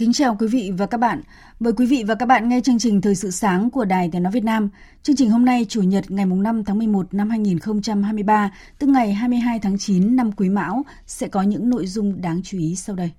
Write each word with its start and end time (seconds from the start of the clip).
Kính 0.00 0.12
chào 0.12 0.36
quý 0.40 0.46
vị 0.46 0.72
và 0.78 0.86
các 0.86 0.98
bạn. 0.98 1.20
Mời 1.60 1.72
quý 1.72 1.86
vị 1.86 2.04
và 2.06 2.14
các 2.14 2.26
bạn 2.26 2.48
nghe 2.48 2.60
chương 2.60 2.78
trình 2.78 3.00
Thời 3.00 3.14
sự 3.14 3.30
sáng 3.30 3.70
của 3.70 3.84
Đài 3.84 4.08
Tiếng 4.12 4.22
Nói 4.22 4.32
Việt 4.32 4.44
Nam. 4.44 4.68
Chương 5.02 5.16
trình 5.16 5.30
hôm 5.30 5.44
nay 5.44 5.66
Chủ 5.68 5.82
nhật 5.82 6.10
ngày 6.10 6.26
5 6.26 6.64
tháng 6.64 6.78
11 6.78 7.14
năm 7.14 7.30
2023, 7.30 8.50
tức 8.78 8.86
ngày 8.86 9.12
22 9.12 9.58
tháng 9.58 9.78
9 9.78 10.16
năm 10.16 10.32
Quý 10.32 10.48
Mão, 10.48 10.82
sẽ 11.06 11.28
có 11.28 11.42
những 11.42 11.70
nội 11.70 11.86
dung 11.86 12.20
đáng 12.20 12.40
chú 12.44 12.58
ý 12.58 12.76
sau 12.76 12.96
đây. 12.96 13.10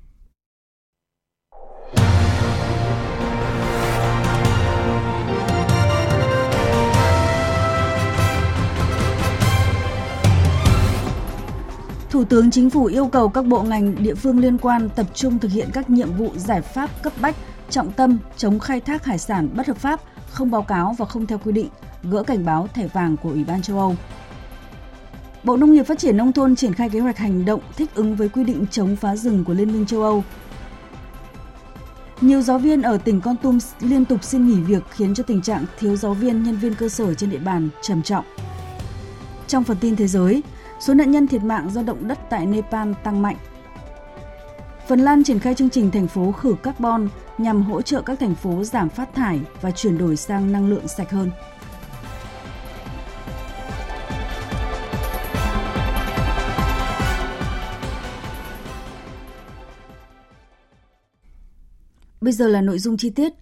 Thủ 12.11 12.23
tướng 12.23 12.51
Chính 12.51 12.69
phủ 12.69 12.85
yêu 12.85 13.07
cầu 13.07 13.29
các 13.29 13.45
bộ 13.45 13.63
ngành 13.63 14.03
địa 14.03 14.15
phương 14.15 14.39
liên 14.39 14.57
quan 14.57 14.89
tập 14.89 15.05
trung 15.13 15.39
thực 15.39 15.51
hiện 15.51 15.69
các 15.73 15.89
nhiệm 15.89 16.13
vụ 16.13 16.31
giải 16.35 16.61
pháp 16.61 16.89
cấp 17.03 17.13
bách, 17.21 17.35
trọng 17.69 17.91
tâm 17.91 18.17
chống 18.37 18.59
khai 18.59 18.79
thác 18.79 19.05
hải 19.05 19.17
sản 19.17 19.49
bất 19.55 19.67
hợp 19.67 19.77
pháp, 19.77 19.99
không 20.29 20.51
báo 20.51 20.61
cáo 20.61 20.95
và 20.97 21.05
không 21.05 21.25
theo 21.25 21.37
quy 21.37 21.51
định, 21.51 21.69
gỡ 22.03 22.23
cảnh 22.23 22.45
báo 22.45 22.67
thẻ 22.73 22.87
vàng 22.87 23.17
của 23.17 23.29
Ủy 23.29 23.43
ban 23.43 23.61
châu 23.61 23.79
Âu. 23.79 23.95
Bộ 25.43 25.57
Nông 25.57 25.71
nghiệp 25.71 25.83
Phát 25.83 25.99
triển 25.99 26.17
Nông 26.17 26.33
thôn 26.33 26.55
triển 26.55 26.73
khai 26.73 26.89
kế 26.89 26.99
hoạch 26.99 27.17
hành 27.17 27.45
động 27.45 27.61
thích 27.77 27.89
ứng 27.95 28.15
với 28.15 28.29
quy 28.29 28.43
định 28.43 28.65
chống 28.71 28.95
phá 28.95 29.15
rừng 29.15 29.43
của 29.43 29.53
Liên 29.53 29.73
minh 29.73 29.85
châu 29.85 30.03
Âu. 30.03 30.23
Nhiều 32.21 32.41
giáo 32.41 32.59
viên 32.59 32.81
ở 32.81 32.97
tỉnh 32.97 33.21
Con 33.21 33.35
Tum 33.37 33.59
liên 33.79 34.05
tục 34.05 34.23
xin 34.23 34.47
nghỉ 34.47 34.55
việc 34.55 34.83
khiến 34.89 35.13
cho 35.13 35.23
tình 35.23 35.41
trạng 35.41 35.65
thiếu 35.79 35.95
giáo 35.95 36.13
viên, 36.13 36.43
nhân 36.43 36.57
viên 36.57 36.75
cơ 36.75 36.89
sở 36.89 37.13
trên 37.13 37.29
địa 37.29 37.39
bàn 37.39 37.69
trầm 37.81 38.01
trọng. 38.01 38.25
Trong 39.47 39.63
phần 39.63 39.77
tin 39.81 39.95
thế 39.95 40.07
giới, 40.07 40.43
Số 40.81 40.93
nạn 40.93 41.11
nhân 41.11 41.27
thiệt 41.27 41.43
mạng 41.43 41.69
do 41.71 41.83
động 41.83 42.07
đất 42.07 42.19
tại 42.29 42.45
Nepal 42.45 42.91
tăng 43.03 43.21
mạnh. 43.21 43.37
Phần 44.87 44.99
Lan 44.99 45.23
triển 45.23 45.39
khai 45.39 45.55
chương 45.55 45.69
trình 45.69 45.91
thành 45.91 46.07
phố 46.07 46.31
khử 46.31 46.55
carbon 46.63 47.07
nhằm 47.37 47.63
hỗ 47.63 47.81
trợ 47.81 48.01
các 48.01 48.19
thành 48.19 48.35
phố 48.35 48.63
giảm 48.63 48.89
phát 48.89 49.13
thải 49.13 49.39
và 49.61 49.71
chuyển 49.71 49.97
đổi 49.97 50.15
sang 50.15 50.51
năng 50.51 50.69
lượng 50.69 50.87
sạch 50.87 51.11
hơn. 51.11 51.31
Bây 62.21 62.33
giờ 62.33 62.47
là 62.47 62.61
nội 62.61 62.79
dung 62.79 62.97
chi 62.97 63.09
tiết. 63.09 63.33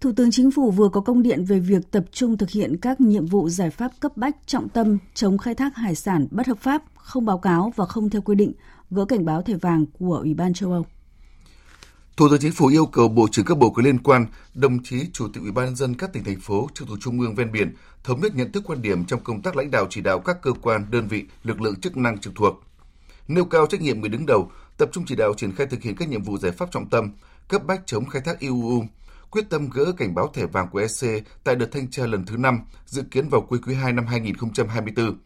Thủ 0.00 0.12
tướng 0.16 0.30
Chính 0.30 0.50
phủ 0.50 0.70
vừa 0.70 0.88
có 0.88 1.00
công 1.00 1.22
điện 1.22 1.44
về 1.44 1.60
việc 1.60 1.90
tập 1.90 2.04
trung 2.12 2.36
thực 2.36 2.50
hiện 2.50 2.76
các 2.76 3.00
nhiệm 3.00 3.26
vụ 3.26 3.48
giải 3.48 3.70
pháp 3.70 3.90
cấp 4.00 4.16
bách 4.16 4.36
trọng 4.46 4.68
tâm 4.68 4.98
chống 5.14 5.38
khai 5.38 5.54
thác 5.54 5.76
hải 5.76 5.94
sản 5.94 6.26
bất 6.30 6.46
hợp 6.46 6.58
pháp, 6.58 6.82
không 6.94 7.24
báo 7.24 7.38
cáo 7.38 7.72
và 7.76 7.86
không 7.86 8.10
theo 8.10 8.22
quy 8.22 8.34
định, 8.34 8.52
gỡ 8.90 9.04
cảnh 9.04 9.24
báo 9.24 9.42
thẻ 9.42 9.54
vàng 9.54 9.86
của 9.98 10.16
Ủy 10.16 10.34
ban 10.34 10.54
châu 10.54 10.72
Âu. 10.72 10.86
Thủ 12.16 12.28
tướng 12.30 12.40
Chính 12.40 12.52
phủ 12.52 12.66
yêu 12.66 12.86
cầu 12.86 13.08
Bộ 13.08 13.28
trưởng 13.32 13.44
các 13.44 13.58
bộ 13.58 13.70
có 13.70 13.82
liên 13.82 13.98
quan, 13.98 14.26
đồng 14.54 14.82
chí 14.82 15.06
Chủ 15.12 15.28
tịch 15.28 15.42
Ủy 15.42 15.52
ban 15.52 15.64
nhân 15.64 15.76
dân 15.76 15.94
các 15.94 16.12
tỉnh 16.12 16.24
thành 16.24 16.40
phố 16.40 16.68
trực 16.74 16.88
thuộc 16.88 16.98
trung 17.00 17.20
ương 17.20 17.34
ven 17.34 17.52
biển 17.52 17.74
thống 18.04 18.20
nhất 18.20 18.34
nhận 18.34 18.52
thức 18.52 18.62
quan 18.66 18.82
điểm 18.82 19.04
trong 19.04 19.20
công 19.20 19.42
tác 19.42 19.56
lãnh 19.56 19.70
đạo 19.70 19.86
chỉ 19.90 20.00
đạo 20.00 20.18
các 20.18 20.42
cơ 20.42 20.52
quan, 20.62 20.86
đơn 20.90 21.08
vị, 21.08 21.24
lực 21.42 21.60
lượng 21.60 21.80
chức 21.80 21.96
năng 21.96 22.18
trực 22.18 22.34
thuộc. 22.36 22.62
Nêu 23.28 23.44
cao 23.44 23.66
trách 23.66 23.80
nhiệm 23.80 24.00
người 24.00 24.08
đứng 24.08 24.26
đầu, 24.26 24.50
tập 24.76 24.88
trung 24.92 25.04
chỉ 25.06 25.16
đạo 25.16 25.34
triển 25.36 25.52
khai 25.52 25.66
thực 25.66 25.82
hiện 25.82 25.96
các 25.96 26.08
nhiệm 26.08 26.22
vụ 26.22 26.38
giải 26.38 26.52
pháp 26.52 26.70
trọng 26.70 26.88
tâm, 26.88 27.12
cấp 27.48 27.62
bách 27.66 27.86
chống 27.86 28.06
khai 28.06 28.22
thác 28.24 28.38
IUU, 28.38 28.84
quyết 29.30 29.50
tâm 29.50 29.70
gỡ 29.70 29.92
cảnh 29.96 30.14
báo 30.14 30.30
thẻ 30.34 30.46
vàng 30.46 30.68
của 30.68 30.78
EC 30.78 31.24
tại 31.44 31.56
đợt 31.56 31.68
thanh 31.72 31.90
tra 31.90 32.06
lần 32.06 32.26
thứ 32.26 32.36
5, 32.36 32.60
dự 32.86 33.02
kiến 33.02 33.28
vào 33.28 33.40
cuối 33.40 33.58
quý 33.66 33.74
2 33.74 33.92
năm 33.92 34.06
2024. 34.06 35.18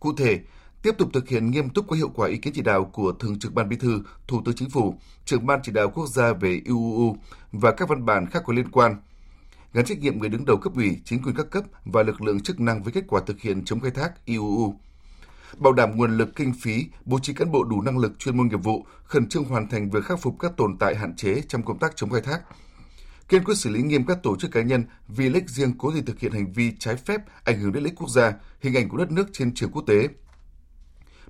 Cụ 0.00 0.12
thể, 0.16 0.40
tiếp 0.82 0.94
tục 0.98 1.08
thực 1.12 1.28
hiện 1.28 1.50
nghiêm 1.50 1.70
túc 1.70 1.88
có 1.88 1.96
hiệu 1.96 2.08
quả 2.14 2.28
ý 2.28 2.36
kiến 2.36 2.52
chỉ 2.52 2.62
đạo 2.62 2.84
của 2.84 3.12
Thường 3.12 3.38
trực 3.38 3.54
Ban 3.54 3.68
Bí 3.68 3.76
thư, 3.76 4.02
Thủ 4.26 4.42
tướng 4.44 4.54
Chính 4.54 4.70
phủ, 4.70 4.94
trưởng 5.24 5.46
Ban 5.46 5.60
chỉ 5.62 5.72
đạo 5.72 5.90
quốc 5.90 6.06
gia 6.08 6.32
về 6.32 6.60
IUU 6.64 7.16
và 7.52 7.72
các 7.72 7.88
văn 7.88 8.04
bản 8.04 8.26
khác 8.26 8.42
có 8.46 8.52
liên 8.52 8.70
quan, 8.70 8.96
gắn 9.72 9.84
trách 9.84 9.98
nhiệm 9.98 10.18
người 10.18 10.28
đứng 10.28 10.44
đầu 10.44 10.56
cấp 10.56 10.72
ủy, 10.76 10.96
chính 11.04 11.22
quyền 11.22 11.36
các 11.36 11.50
cấp 11.50 11.64
và 11.84 12.02
lực 12.02 12.22
lượng 12.22 12.40
chức 12.40 12.60
năng 12.60 12.82
với 12.82 12.92
kết 12.92 13.04
quả 13.08 13.20
thực 13.26 13.40
hiện 13.40 13.64
chống 13.64 13.80
khai 13.80 13.90
thác 13.90 14.24
IUU 14.24 14.74
bảo 15.56 15.72
đảm 15.72 15.96
nguồn 15.96 16.16
lực 16.16 16.36
kinh 16.36 16.52
phí, 16.60 16.86
bố 17.04 17.18
trí 17.18 17.34
cán 17.34 17.52
bộ 17.52 17.64
đủ 17.64 17.82
năng 17.82 17.98
lực 17.98 18.18
chuyên 18.18 18.36
môn 18.36 18.48
nghiệp 18.48 18.62
vụ, 18.62 18.86
khẩn 19.04 19.28
trương 19.28 19.44
hoàn 19.44 19.68
thành 19.68 19.90
việc 19.90 20.04
khắc 20.04 20.20
phục 20.20 20.36
các 20.40 20.52
tồn 20.56 20.78
tại 20.78 20.96
hạn 20.96 21.16
chế 21.16 21.42
trong 21.48 21.62
công 21.62 21.78
tác 21.78 21.96
chống 21.96 22.10
khai 22.10 22.20
thác, 22.20 22.40
kiên 23.28 23.44
quyết 23.44 23.54
xử 23.54 23.70
lý 23.70 23.82
nghiêm 23.82 24.06
các 24.06 24.22
tổ 24.22 24.36
chức 24.36 24.50
cá 24.50 24.62
nhân 24.62 24.84
vì 25.08 25.28
lợi 25.28 25.34
ích 25.34 25.50
riêng 25.50 25.72
cố 25.78 25.92
tình 25.94 26.04
thực 26.04 26.18
hiện 26.20 26.32
hành 26.32 26.52
vi 26.52 26.72
trái 26.78 26.96
phép 26.96 27.20
ảnh 27.44 27.60
hưởng 27.60 27.72
đến 27.72 27.82
lợi 27.82 27.90
ích 27.90 27.98
quốc 27.98 28.10
gia, 28.10 28.32
hình 28.60 28.76
ảnh 28.76 28.88
của 28.88 28.96
đất 28.96 29.10
nước 29.10 29.28
trên 29.32 29.54
trường 29.54 29.70
quốc 29.70 29.82
tế. 29.86 30.08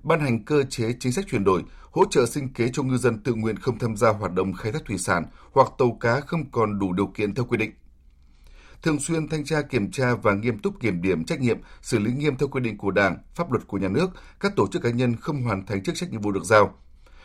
Ban 0.03 0.21
hành 0.21 0.45
cơ 0.45 0.63
chế 0.63 0.95
chính 1.01 1.13
sách 1.13 1.25
chuyển 1.29 1.45
đổi, 1.45 1.63
hỗ 1.91 2.05
trợ 2.11 2.27
sinh 2.27 2.53
kế 2.53 2.71
cho 2.73 2.83
ngư 2.83 2.97
dân 2.97 3.23
tự 3.23 3.35
nguyện 3.35 3.57
không 3.57 3.79
tham 3.79 3.97
gia 3.97 4.09
hoạt 4.09 4.33
động 4.33 4.53
khai 4.53 4.73
thác 4.73 4.85
thủy 4.85 4.99
sản 4.99 5.25
hoặc 5.53 5.69
tàu 5.79 5.97
cá 6.01 6.21
không 6.21 6.51
còn 6.51 6.79
đủ 6.79 6.93
điều 6.93 7.07
kiện 7.07 7.35
theo 7.35 7.45
quy 7.45 7.57
định. 7.57 7.73
Thường 8.83 9.01
xuyên 9.01 9.29
thanh 9.29 9.45
tra 9.45 9.63
kiểm 9.63 9.91
tra 9.91 10.15
và 10.15 10.35
nghiêm 10.35 10.59
túc 10.59 10.81
kiểm 10.81 11.03
điểm 11.03 11.25
trách 11.25 11.41
nhiệm, 11.41 11.59
xử 11.83 11.99
lý 11.99 12.13
nghiêm 12.13 12.37
theo 12.37 12.49
quy 12.49 12.61
định 12.61 12.77
của 12.79 12.91
Đảng, 12.91 13.19
pháp 13.35 13.53
luật 13.53 13.67
của 13.67 13.79
nhà 13.79 13.89
nước, 13.89 14.11
các 14.41 14.57
tổ 14.57 14.67
chức 14.73 14.83
cá 14.83 14.91
nhân 14.91 15.17
không 15.17 15.43
hoàn 15.43 15.67
thành 15.67 15.83
chức 15.83 15.95
trách 15.95 16.11
nhiệm 16.11 16.21
vụ 16.21 16.33
được 16.33 16.45
giao. 16.45 16.75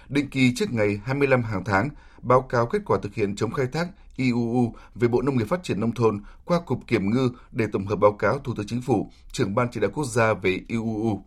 Định 0.09 0.30
kỳ 0.30 0.53
trước 0.56 0.74
ngày 0.74 1.00
25 1.03 1.44
hàng 1.44 1.64
tháng, 1.66 1.90
báo 2.22 2.41
cáo 2.41 2.66
kết 2.66 2.80
quả 2.86 2.97
thực 3.03 3.14
hiện 3.14 3.36
chống 3.36 3.52
khai 3.52 3.68
thác 3.72 3.88
IUU 4.16 4.74
về 4.96 5.08
Bộ 5.08 5.22
Nông 5.22 5.38
nghiệp 5.38 5.47
Phát 5.50 5.64
triển 5.64 5.80
Nông 5.80 5.91
thôn 5.91 6.22
qua 6.46 6.59
Cục 6.59 6.88
Kiểm 6.88 7.09
ngư 7.09 7.30
để 7.52 7.68
tổng 7.72 7.86
hợp 7.86 7.96
báo 7.96 8.12
cáo 8.12 8.40
Thủ 8.40 8.53
tướng 8.58 8.68
Chính 8.68 8.81
phủ, 8.81 9.12
trưởng 9.31 9.56
Ban 9.56 9.68
chỉ 9.72 9.80
đạo 9.80 9.91
quốc 9.94 10.06
gia 10.06 10.34
về 10.34 10.59
IUU. 10.68 11.22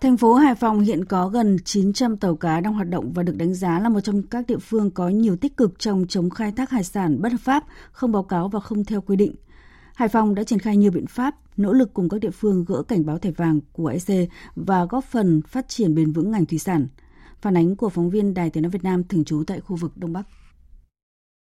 Thành 0.00 0.16
phố 0.16 0.34
Hải 0.34 0.54
Phòng 0.54 0.80
hiện 0.80 1.04
có 1.04 1.28
gần 1.28 1.56
900 1.64 2.16
tàu 2.16 2.36
cá 2.36 2.60
đang 2.60 2.74
hoạt 2.74 2.88
động 2.88 3.12
và 3.12 3.22
được 3.22 3.36
đánh 3.36 3.54
giá 3.54 3.80
là 3.80 3.88
một 3.88 4.00
trong 4.00 4.22
các 4.22 4.46
địa 4.46 4.58
phương 4.58 4.90
có 4.90 5.08
nhiều 5.08 5.36
tích 5.36 5.56
cực 5.56 5.78
trong 5.78 6.04
chống 6.08 6.30
khai 6.30 6.52
thác 6.52 6.70
hải 6.70 6.84
sản 6.84 7.22
bất 7.22 7.32
hợp 7.32 7.40
pháp, 7.40 7.64
không 7.92 8.12
báo 8.12 8.22
cáo 8.22 8.48
và 8.48 8.60
không 8.60 8.84
theo 8.84 9.00
quy 9.00 9.16
định. 9.16 9.34
Hải 9.94 10.08
Phòng 10.08 10.34
đã 10.34 10.44
triển 10.44 10.58
khai 10.58 10.76
nhiều 10.76 10.90
biện 10.90 11.06
pháp, 11.06 11.34
nỗ 11.56 11.72
lực 11.72 11.94
cùng 11.94 12.08
các 12.08 12.20
địa 12.20 12.30
phương 12.30 12.64
gỡ 12.64 12.82
cảnh 12.82 13.06
báo 13.06 13.18
thẻ 13.18 13.30
vàng 13.30 13.60
của 13.72 13.86
EC 13.86 14.28
và 14.56 14.84
góp 14.84 15.04
phần 15.04 15.42
phát 15.42 15.68
triển 15.68 15.94
bền 15.94 16.12
vững 16.12 16.30
ngành 16.30 16.46
thủy 16.46 16.58
sản. 16.58 16.86
Phản 17.42 17.56
ánh 17.56 17.76
của 17.76 17.88
phóng 17.88 18.10
viên 18.10 18.34
Đài 18.34 18.50
Tiếng 18.50 18.62
nói 18.62 18.70
Việt 18.70 18.84
Nam 18.84 19.04
thường 19.04 19.24
trú 19.24 19.44
tại 19.46 19.60
khu 19.60 19.76
vực 19.76 19.92
Đông 19.96 20.12
Bắc. 20.12 20.22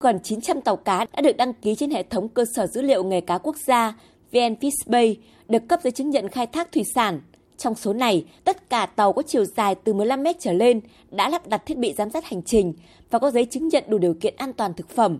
Gần 0.04 0.20
900 0.24 0.62
tàu 0.62 0.76
cá 0.76 1.06
đã 1.14 1.22
được 1.22 1.38
đăng 1.38 1.54
ký 1.54 1.76
trên 1.76 1.92
hệ 1.92 2.04
thống 2.04 2.30
cơ 2.30 2.46
sở 2.56 2.68
dữ 2.68 2.82
liệu 2.82 3.04
nghề 3.04 3.22
cá 3.22 3.38
quốc 3.38 3.56
gia 3.68 3.94
VnFishBay 4.32 5.16
được 5.50 5.68
cấp 5.68 5.80
giấy 5.84 5.92
chứng 5.92 6.10
nhận 6.10 6.28
khai 6.28 6.48
thác 6.48 6.72
thủy 6.72 6.84
sản. 6.96 7.22
Trong 7.58 7.76
số 7.76 7.94
này, 7.94 8.26
tất 8.44 8.70
cả 8.70 8.86
tàu 8.86 9.14
có 9.14 9.22
chiều 9.28 9.46
dài 9.46 9.76
từ 9.76 9.94
15 9.94 10.24
mét 10.24 10.36
trở 10.40 10.54
lên 10.54 10.82
đã 11.12 11.30
lắp 11.30 11.48
đặt 11.48 11.66
thiết 11.66 11.78
bị 11.78 11.94
giám 11.94 12.10
sát 12.10 12.26
hành 12.26 12.44
trình 12.44 12.74
và 13.10 13.20
có 13.20 13.32
giấy 13.32 13.46
chứng 13.46 13.68
nhận 13.68 13.84
đủ 13.88 13.98
điều 13.98 14.14
kiện 14.14 14.34
an 14.38 14.54
toàn 14.54 14.74
thực 14.74 14.90
phẩm. 14.90 15.18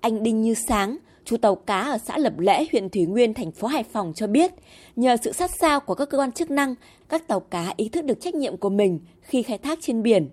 Anh 0.00 0.22
Đinh 0.22 0.42
Như 0.42 0.54
Sáng, 0.68 0.96
chủ 1.24 1.36
tàu 1.36 1.54
cá 1.54 1.80
ở 1.80 1.98
xã 1.98 2.18
Lập 2.18 2.38
Lễ, 2.38 2.66
huyện 2.72 2.88
Thủy 2.88 3.06
Nguyên, 3.06 3.34
thành 3.34 3.52
phố 3.52 3.68
Hải 3.68 3.82
Phòng 3.82 4.12
cho 4.14 4.26
biết, 4.26 4.50
nhờ 4.96 5.16
sự 5.22 5.32
sát 5.32 5.50
sao 5.50 5.80
của 5.80 5.94
các 5.94 6.10
cơ 6.10 6.18
quan 6.18 6.32
chức 6.32 6.50
năng, 6.50 6.74
các 7.08 7.28
tàu 7.28 7.40
cá 7.40 7.74
ý 7.76 7.88
thức 7.88 8.04
được 8.04 8.20
trách 8.20 8.34
nhiệm 8.34 8.56
của 8.56 8.70
mình 8.70 9.00
khi 9.22 9.42
khai 9.42 9.58
thác 9.58 9.78
trên 9.82 10.02
biển. 10.02 10.28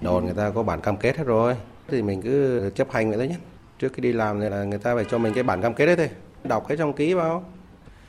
Đồn 0.00 0.24
người 0.24 0.34
ta 0.34 0.50
có 0.50 0.62
bản 0.62 0.80
cam 0.80 0.96
kết 0.96 1.16
hết 1.16 1.24
rồi, 1.24 1.54
thì 1.88 2.02
mình 2.02 2.22
cứ 2.22 2.70
chấp 2.74 2.90
hành 2.90 3.08
vậy 3.08 3.18
thôi 3.18 3.28
nhé. 3.28 3.36
Trước 3.78 3.92
khi 3.92 4.00
đi 4.00 4.12
làm 4.12 4.40
thì 4.40 4.48
là 4.48 4.64
người 4.64 4.78
ta 4.78 4.94
phải 4.94 5.04
cho 5.10 5.18
mình 5.18 5.32
cái 5.34 5.42
bản 5.42 5.62
cam 5.62 5.74
kết 5.74 5.86
đấy 5.86 5.96
thôi, 5.96 6.10
đọc 6.44 6.68
cái 6.68 6.76
trong 6.76 6.92
ký 6.92 7.14
vào. 7.14 7.44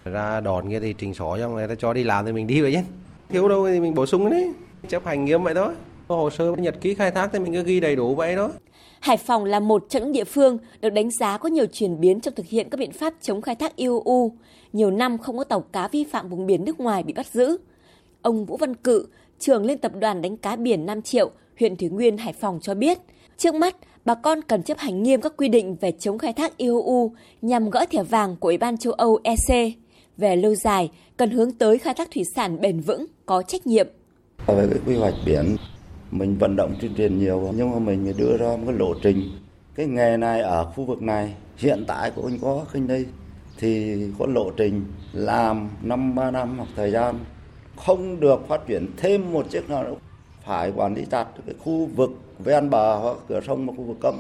Ra 0.06 0.40
đồn 0.40 0.70
kia 0.70 0.80
thì 0.80 0.94
trình 0.98 1.14
sổ 1.14 1.38
cho 1.40 1.50
người 1.50 1.68
ta 1.68 1.76
cho 1.76 1.94
đi 1.94 2.04
làm 2.04 2.26
thì 2.26 2.32
mình 2.32 2.48
đi 2.48 2.62
vậy 2.62 2.72
nhé. 2.72 2.84
Thiếu 3.30 3.50
đâu 3.50 3.68
thì 3.68 3.80
mình 3.80 3.94
bổ 3.94 4.06
sung 4.06 4.30
đấy, 4.30 4.54
chấp 4.88 5.06
hành 5.06 5.26
nghiêm 5.26 5.44
vậy 5.44 5.54
thôi. 5.54 5.74
Có 6.08 6.16
hồ 6.16 6.30
sơ 6.30 6.52
nhật 6.58 6.76
ký 6.82 6.94
khai 6.94 7.12
thác 7.12 7.30
thì 7.34 7.40
mình 7.40 7.54
cứ 7.54 7.64
ghi 7.64 7.80
đầy 7.80 7.96
đủ 7.96 8.16
vậy 8.16 8.36
đó. 8.36 8.50
Hải 9.00 9.18
Phòng 9.18 9.46
là 9.46 9.60
một 9.60 9.86
trong 9.90 10.04
những 10.04 10.12
địa 10.12 10.24
phương 10.24 10.58
được 10.82 10.90
đánh 10.90 11.12
giá 11.12 11.38
có 11.38 11.50
nhiều 11.50 11.66
chuyển 11.66 12.00
biến 12.00 12.20
trong 12.20 12.34
thực 12.36 12.46
hiện 12.46 12.70
các 12.70 12.78
biện 12.80 12.92
pháp 12.92 13.14
chống 13.22 13.42
khai 13.42 13.56
thác 13.56 13.76
IUU. 13.76 14.32
Nhiều 14.74 14.92
năm 14.92 15.18
không 15.18 15.38
có 15.38 15.44
tàu 15.44 15.62
cá 15.62 15.88
vi 15.88 16.04
phạm 16.04 16.30
vùng 16.30 16.46
biển 16.46 16.66
nước 16.66 16.80
ngoài 16.80 17.04
bị 17.04 17.14
bắt 17.14 17.28
giữ. 17.34 17.58
Ông 18.22 18.46
Vũ 18.46 18.58
Văn 18.58 18.76
Cự, 18.76 19.08
trưởng 19.40 19.66
Liên 19.66 19.78
tập 19.78 19.92
đoàn 20.00 20.22
đánh 20.22 20.38
cá 20.38 20.56
biển 20.56 20.86
Nam 20.86 21.02
Triệu, 21.02 21.32
huyện 21.60 21.76
Thủy 21.76 21.90
Nguyên, 21.90 22.18
Hải 22.18 22.34
Phòng 22.34 22.60
cho 22.62 22.74
biết, 22.74 22.98
trước 23.38 23.56
mắt 23.56 23.76
bà 24.06 24.16
con 24.16 24.42
cần 24.42 24.64
chấp 24.64 24.78
hành 24.78 25.04
nghiêm 25.04 25.22
các 25.22 25.34
quy 25.38 25.48
định 25.50 25.76
về 25.82 25.92
chống 26.00 26.18
khai 26.18 26.34
thác 26.34 26.58
IUU 26.58 27.12
nhằm 27.42 27.70
gỡ 27.70 27.86
thẻ 27.92 28.04
vàng 28.04 28.36
của 28.36 28.48
Ủy 28.48 28.58
ban 28.58 28.78
châu 28.78 28.94
Âu 28.94 29.20
EC. 29.24 29.74
Về 30.18 30.36
lâu 30.36 30.56
dài, 30.56 30.92
cần 31.18 31.30
hướng 31.30 31.52
tới 31.52 31.78
khai 31.78 31.94
thác 31.94 32.12
thủy 32.12 32.24
sản 32.36 32.62
bền 32.62 32.80
vững, 32.80 33.06
có 33.26 33.42
trách 33.42 33.68
nhiệm. 33.68 33.88
Về 34.48 34.68
quy 34.86 34.96
hoạch 34.96 35.14
biển, 35.26 35.56
mình 36.12 36.38
vận 36.38 36.56
động 36.56 36.76
tuyên 36.82 36.96
truyền 36.96 37.20
nhiều, 37.20 37.54
nhưng 37.56 37.72
mà 37.72 37.80
mình 37.80 38.14
đưa 38.18 38.38
ra 38.38 38.48
một 38.48 38.64
cái 38.66 38.76
lộ 38.76 38.94
trình. 39.04 39.32
Cái 39.76 39.86
nghề 39.86 40.18
này 40.18 40.42
ở 40.42 40.66
khu 40.66 40.86
vực 40.86 41.02
này, 41.02 41.34
hiện 41.58 41.84
tại 41.88 42.12
của 42.12 42.28
anh 42.28 42.40
có 42.42 42.66
khinh 42.72 42.88
đây 42.88 43.06
thì 43.58 43.98
có 44.20 44.26
lộ 44.26 44.52
trình 44.52 44.86
làm 45.14 45.70
năm, 45.82 46.16
ba 46.16 46.32
năm 46.32 46.58
hoặc 46.58 46.70
thời 46.76 46.92
gian. 46.92 47.16
Không 47.86 48.20
được 48.20 48.48
phát 48.48 48.68
triển 48.68 48.88
thêm 48.98 49.34
một 49.34 49.46
chiếc 49.50 49.70
nào 49.70 49.84
nữa. 49.84 49.96
Phải 50.46 50.72
quản 50.76 50.96
lý 50.96 51.06
chặt 51.12 51.26
cái 51.46 51.56
khu 51.60 51.86
vực 51.96 52.10
ven 52.40 52.70
bờ 52.70 52.96
hoặc 52.96 53.18
cửa 53.28 53.42
sông 53.48 53.66
một 53.66 53.74
khu 53.78 53.84
vực 53.84 53.98
cấm. 54.02 54.16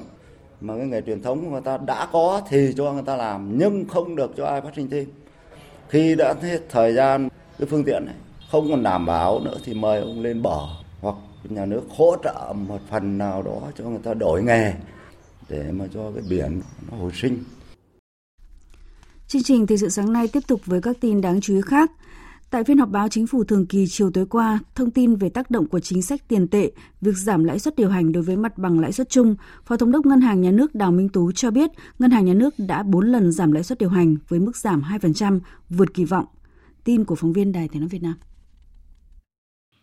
Mà 0.61 0.77
cái 0.77 0.85
nghề 0.85 1.01
truyền 1.01 1.21
thống 1.21 1.51
người 1.51 1.61
ta 1.61 1.77
đã 1.77 2.07
có 2.11 2.41
thì 2.49 2.73
cho 2.77 2.93
người 2.93 3.03
ta 3.05 3.15
làm, 3.15 3.57
nhưng 3.57 3.85
không 3.87 4.15
được 4.15 4.33
cho 4.37 4.45
ai 4.45 4.61
phát 4.61 4.71
sinh 4.75 4.89
thêm. 4.89 5.05
Khi 5.89 6.15
đã 6.15 6.33
hết 6.41 6.59
thời 6.69 6.93
gian, 6.93 7.29
cái 7.59 7.67
phương 7.71 7.83
tiện 7.83 8.05
này 8.05 8.15
không 8.51 8.69
còn 8.69 8.83
đảm 8.83 9.05
bảo 9.05 9.39
nữa 9.39 9.57
thì 9.65 9.73
mời 9.73 10.01
ông 10.01 10.21
lên 10.21 10.41
bờ 10.41 10.59
hoặc 11.01 11.15
nhà 11.43 11.65
nước 11.65 11.81
hỗ 11.89 12.15
trợ 12.23 12.53
một 12.67 12.79
phần 12.89 13.17
nào 13.17 13.41
đó 13.41 13.71
cho 13.77 13.83
người 13.83 13.99
ta 14.03 14.13
đổi 14.13 14.43
nghề 14.43 14.73
để 15.49 15.71
mà 15.71 15.85
cho 15.93 16.11
cái 16.11 16.23
biển 16.29 16.61
nó 16.91 16.97
hồi 16.97 17.11
sinh. 17.15 17.43
Chương 19.27 19.43
trình 19.43 19.67
thời 19.67 19.77
sự 19.77 19.89
sáng 19.89 20.13
nay 20.13 20.27
tiếp 20.27 20.43
tục 20.47 20.61
với 20.65 20.81
các 20.81 20.97
tin 20.99 21.21
đáng 21.21 21.41
chú 21.41 21.55
ý 21.55 21.61
khác. 21.65 21.91
Tại 22.49 22.63
phiên 22.63 22.77
họp 22.77 22.89
báo 22.89 23.09
chính 23.09 23.27
phủ 23.27 23.43
thường 23.43 23.65
kỳ 23.65 23.85
chiều 23.87 24.11
tối 24.11 24.25
qua, 24.25 24.59
thông 24.75 24.91
tin 24.91 25.15
về 25.15 25.29
tác 25.29 25.51
động 25.51 25.67
của 25.67 25.79
chính 25.79 26.01
sách 26.01 26.21
tiền 26.27 26.47
tệ, 26.47 26.71
việc 27.01 27.17
giảm 27.17 27.43
lãi 27.43 27.59
suất 27.59 27.75
điều 27.75 27.89
hành 27.89 28.11
đối 28.11 28.23
với 28.23 28.37
mặt 28.37 28.57
bằng 28.57 28.79
lãi 28.79 28.91
suất 28.91 29.09
chung, 29.09 29.35
Phó 29.65 29.77
Thống 29.77 29.91
đốc 29.91 30.05
Ngân 30.05 30.21
hàng 30.21 30.41
Nhà 30.41 30.51
nước 30.51 30.75
Đào 30.75 30.91
Minh 30.91 31.09
Tú 31.09 31.31
cho 31.31 31.51
biết 31.51 31.71
Ngân 31.99 32.11
hàng 32.11 32.25
Nhà 32.25 32.33
nước 32.33 32.53
đã 32.57 32.83
4 32.83 33.05
lần 33.05 33.31
giảm 33.31 33.51
lãi 33.51 33.63
suất 33.63 33.77
điều 33.77 33.89
hành 33.89 34.15
với 34.27 34.39
mức 34.39 34.57
giảm 34.57 34.81
2%, 34.81 35.39
vượt 35.69 35.93
kỳ 35.93 36.05
vọng. 36.05 36.25
Tin 36.83 37.05
của 37.05 37.15
phóng 37.15 37.33
viên 37.33 37.51
Đài 37.51 37.67
Tiếng 37.67 37.81
nói 37.81 37.89
Việt 37.89 38.03
Nam. 38.03 38.15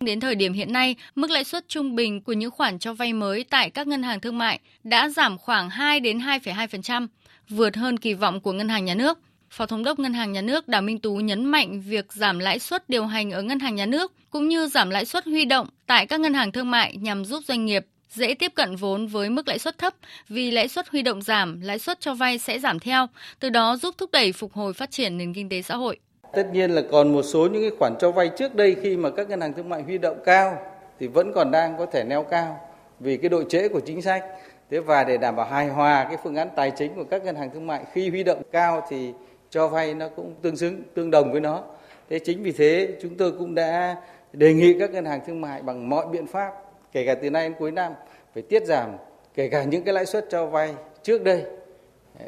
Đến 0.07 0.21
thời 0.21 0.35
điểm 0.35 0.53
hiện 0.53 0.73
nay, 0.73 0.97
mức 1.15 1.31
lãi 1.31 1.45
suất 1.45 1.69
trung 1.69 1.95
bình 1.95 2.21
của 2.21 2.33
những 2.33 2.51
khoản 2.51 2.79
cho 2.79 2.93
vay 2.93 3.13
mới 3.13 3.45
tại 3.45 3.71
các 3.71 3.87
ngân 3.87 4.03
hàng 4.03 4.21
thương 4.21 4.39
mại 4.39 4.61
đã 4.85 5.09
giảm 5.09 5.39
khoảng 5.39 5.71
2 5.71 6.01
đến 6.01 6.19
2,2%, 6.19 7.07
vượt 7.49 7.77
hơn 7.77 7.97
kỳ 7.97 8.15
vọng 8.15 8.41
của 8.41 8.53
ngân 8.53 8.69
hàng 8.69 8.85
nhà 8.85 8.95
nước. 8.95 9.19
Phó 9.51 9.67
Thống 9.67 9.85
đốc 9.85 9.99
Ngân 9.99 10.15
hàng 10.15 10.33
Nhà 10.33 10.41
nước 10.41 10.69
Đào 10.69 10.83
Minh 10.83 10.99
Tú 10.99 11.17
nhấn 11.17 11.45
mạnh 11.45 11.81
việc 11.81 12.13
giảm 12.13 12.39
lãi 12.39 12.59
suất 12.59 12.89
điều 12.89 13.07
hành 13.07 13.31
ở 13.31 13.43
ngân 13.43 13.59
hàng 13.59 13.75
nhà 13.75 13.87
nước 13.87 14.13
cũng 14.31 14.49
như 14.49 14.69
giảm 14.69 14.91
lãi 14.91 15.05
suất 15.05 15.25
huy 15.25 15.45
động 15.45 15.69
tại 15.87 16.07
các 16.07 16.21
ngân 16.21 16.35
hàng 16.35 16.53
thương 16.53 16.71
mại 16.71 16.97
nhằm 16.97 17.25
giúp 17.25 17.45
doanh 17.49 17.67
nghiệp 17.67 17.87
dễ 18.11 18.35
tiếp 18.35 18.53
cận 18.55 18.77
vốn 18.77 19.07
với 19.07 19.31
mức 19.31 19.49
lãi 19.49 19.59
suất 19.59 19.79
thấp 19.79 19.95
vì 20.29 20.51
lãi 20.51 20.69
suất 20.69 20.89
huy 20.89 21.03
động 21.03 21.23
giảm, 21.23 21.61
lãi 21.61 21.79
suất 21.79 22.01
cho 22.01 22.15
vay 22.15 22.39
sẽ 22.39 22.59
giảm 22.59 22.79
theo, 22.79 23.07
từ 23.41 23.51
đó 23.51 23.77
giúp 23.77 23.95
thúc 23.99 24.11
đẩy 24.13 24.33
phục 24.33 24.53
hồi 24.53 24.73
phát 24.73 24.91
triển 24.91 25.19
nền 25.19 25.35
kinh 25.35 25.49
tế 25.49 25.63
xã 25.63 25.77
hội. 25.77 25.99
Tất 26.37 26.53
nhiên 26.53 26.71
là 26.71 26.83
còn 26.91 27.13
một 27.13 27.23
số 27.23 27.49
những 27.53 27.63
cái 27.63 27.71
khoản 27.79 27.97
cho 27.99 28.11
vay 28.11 28.29
trước 28.29 28.55
đây 28.55 28.77
khi 28.83 28.97
mà 28.97 29.11
các 29.11 29.29
ngân 29.29 29.41
hàng 29.41 29.53
thương 29.53 29.69
mại 29.69 29.83
huy 29.83 29.99
động 29.99 30.17
cao 30.25 30.59
thì 31.01 31.07
vẫn 31.07 31.33
còn 31.33 31.51
đang 31.51 31.79
có 31.79 31.87
thể 31.87 32.05
neo 32.05 32.23
cao 32.23 32.61
vì 33.01 33.17
cái 33.17 33.29
độ 33.29 33.43
trễ 33.43 33.69
của 33.69 33.81
chính 33.81 34.03
sách. 34.03 34.25
Thế 34.71 34.81
và 34.81 35.05
để 35.05 35.17
đảm 35.17 35.37
bảo 35.37 35.47
hài 35.47 35.69
hòa 35.69 36.07
cái 36.09 36.19
phương 36.23 36.37
án 36.37 36.49
tài 36.57 36.71
chính 36.71 36.95
của 36.95 37.05
các 37.05 37.25
ngân 37.25 37.37
hàng 37.37 37.51
thương 37.51 37.67
mại 37.67 37.85
khi 37.93 38.11
huy 38.11 38.25
động 38.25 38.43
cao 38.53 38.87
thì 38.89 39.13
cho 39.51 39.69
vay 39.69 39.95
nó 39.95 40.09
cũng 40.09 40.35
tương 40.43 40.57
xứng, 40.57 40.83
tương 40.95 41.11
đồng 41.11 41.33
với 41.33 41.41
nó 41.41 41.63
thế 42.11 42.19
chính 42.19 42.43
vì 42.43 42.53
thế 42.53 42.89
chúng 43.03 43.17
tôi 43.17 43.33
cũng 43.33 43.55
đã 43.55 43.97
đề 44.33 44.55
nghị 44.55 44.79
các 44.79 44.91
ngân 44.91 45.05
hàng 45.05 45.21
thương 45.27 45.41
mại 45.41 45.63
bằng 45.63 45.89
mọi 45.89 46.07
biện 46.07 46.27
pháp, 46.27 46.53
kể 46.93 47.07
cả 47.07 47.15
từ 47.15 47.31
nay 47.31 47.49
đến 47.49 47.59
cuối 47.59 47.71
năm, 47.71 47.93
phải 48.35 48.43
tiết 48.43 48.67
giảm 48.67 48.91
kể 49.35 49.49
cả 49.49 49.65
những 49.65 49.85
cái 49.85 49.95
lãi 49.95 50.07
suất 50.07 50.27
cho 50.31 50.47
vay 50.47 50.75
trước 51.03 51.25
đây 51.25 51.43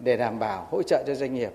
để 0.00 0.16
đảm 0.16 0.38
bảo 0.38 0.69
hỗ 0.70 0.82
trợ 0.82 1.02
cho 1.06 1.14
doanh 1.14 1.34
nghiệp 1.34 1.50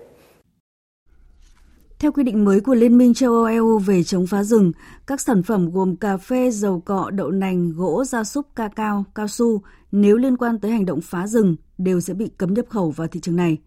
theo 2.04 2.12
quy 2.12 2.24
định 2.24 2.44
mới 2.44 2.60
của 2.60 2.74
Liên 2.74 2.98
minh 2.98 3.14
châu 3.14 3.32
Âu 3.32 3.44
EU 3.44 3.78
về 3.78 4.02
chống 4.02 4.26
phá 4.26 4.42
rừng, 4.42 4.72
các 5.06 5.20
sản 5.20 5.42
phẩm 5.42 5.70
gồm 5.70 5.96
cà 5.96 6.16
phê, 6.16 6.50
dầu 6.50 6.80
cọ, 6.80 7.10
đậu 7.10 7.30
nành, 7.30 7.72
gỗ, 7.72 8.04
gia 8.04 8.24
súc, 8.24 8.46
ca 8.56 8.68
cao, 8.68 9.04
cao 9.14 9.28
su 9.28 9.62
nếu 9.92 10.16
liên 10.16 10.36
quan 10.36 10.58
tới 10.58 10.70
hành 10.70 10.84
động 10.84 11.00
phá 11.00 11.26
rừng 11.26 11.56
đều 11.78 12.00
sẽ 12.00 12.14
bị 12.14 12.30
cấm 12.38 12.54
nhập 12.54 12.64
khẩu 12.68 12.90
vào 12.90 13.08
thị 13.08 13.20
trường 13.20 13.36
này. 13.36 13.58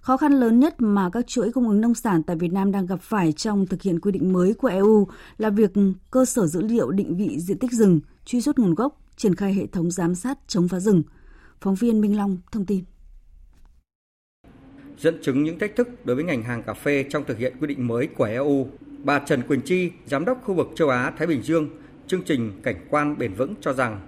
Khó 0.00 0.16
khăn 0.16 0.32
lớn 0.32 0.60
nhất 0.60 0.74
mà 0.78 1.10
các 1.10 1.26
chuỗi 1.26 1.52
cung 1.52 1.68
ứng 1.68 1.80
nông 1.80 1.94
sản 1.94 2.22
tại 2.22 2.36
Việt 2.36 2.52
Nam 2.52 2.72
đang 2.72 2.86
gặp 2.86 3.00
phải 3.02 3.32
trong 3.32 3.66
thực 3.66 3.82
hiện 3.82 4.00
quy 4.00 4.12
định 4.12 4.32
mới 4.32 4.54
của 4.54 4.68
EU 4.68 5.06
là 5.38 5.50
việc 5.50 5.72
cơ 6.10 6.24
sở 6.24 6.46
dữ 6.46 6.62
liệu 6.62 6.90
định 6.90 7.16
vị 7.16 7.40
diện 7.40 7.58
tích 7.58 7.72
rừng, 7.72 8.00
truy 8.24 8.40
xuất 8.40 8.58
nguồn 8.58 8.74
gốc, 8.74 9.00
triển 9.16 9.34
khai 9.34 9.54
hệ 9.54 9.66
thống 9.66 9.90
giám 9.90 10.14
sát 10.14 10.38
chống 10.46 10.68
phá 10.68 10.80
rừng. 10.80 11.02
Phóng 11.60 11.74
viên 11.74 12.00
Minh 12.00 12.16
Long 12.16 12.38
thông 12.52 12.66
tin. 12.66 12.84
Dẫn 14.98 15.18
chứng 15.22 15.44
những 15.44 15.58
thách 15.58 15.76
thức 15.76 15.88
đối 16.04 16.16
với 16.16 16.24
ngành 16.24 16.42
hàng 16.42 16.62
cà 16.62 16.74
phê 16.74 17.04
trong 17.10 17.24
thực 17.24 17.38
hiện 17.38 17.56
quy 17.60 17.66
định 17.66 17.86
mới 17.86 18.06
của 18.06 18.24
EU, 18.24 18.68
bà 19.04 19.18
Trần 19.18 19.42
Quỳnh 19.42 19.60
Chi, 19.60 19.90
giám 20.06 20.24
đốc 20.24 20.44
khu 20.44 20.54
vực 20.54 20.68
châu 20.76 20.88
Á 20.88 21.12
Thái 21.18 21.26
Bình 21.26 21.42
Dương, 21.42 21.68
chương 22.06 22.22
trình 22.22 22.52
cảnh 22.62 22.86
quan 22.90 23.18
bền 23.18 23.34
vững 23.34 23.54
cho 23.60 23.72
rằng 23.72 24.00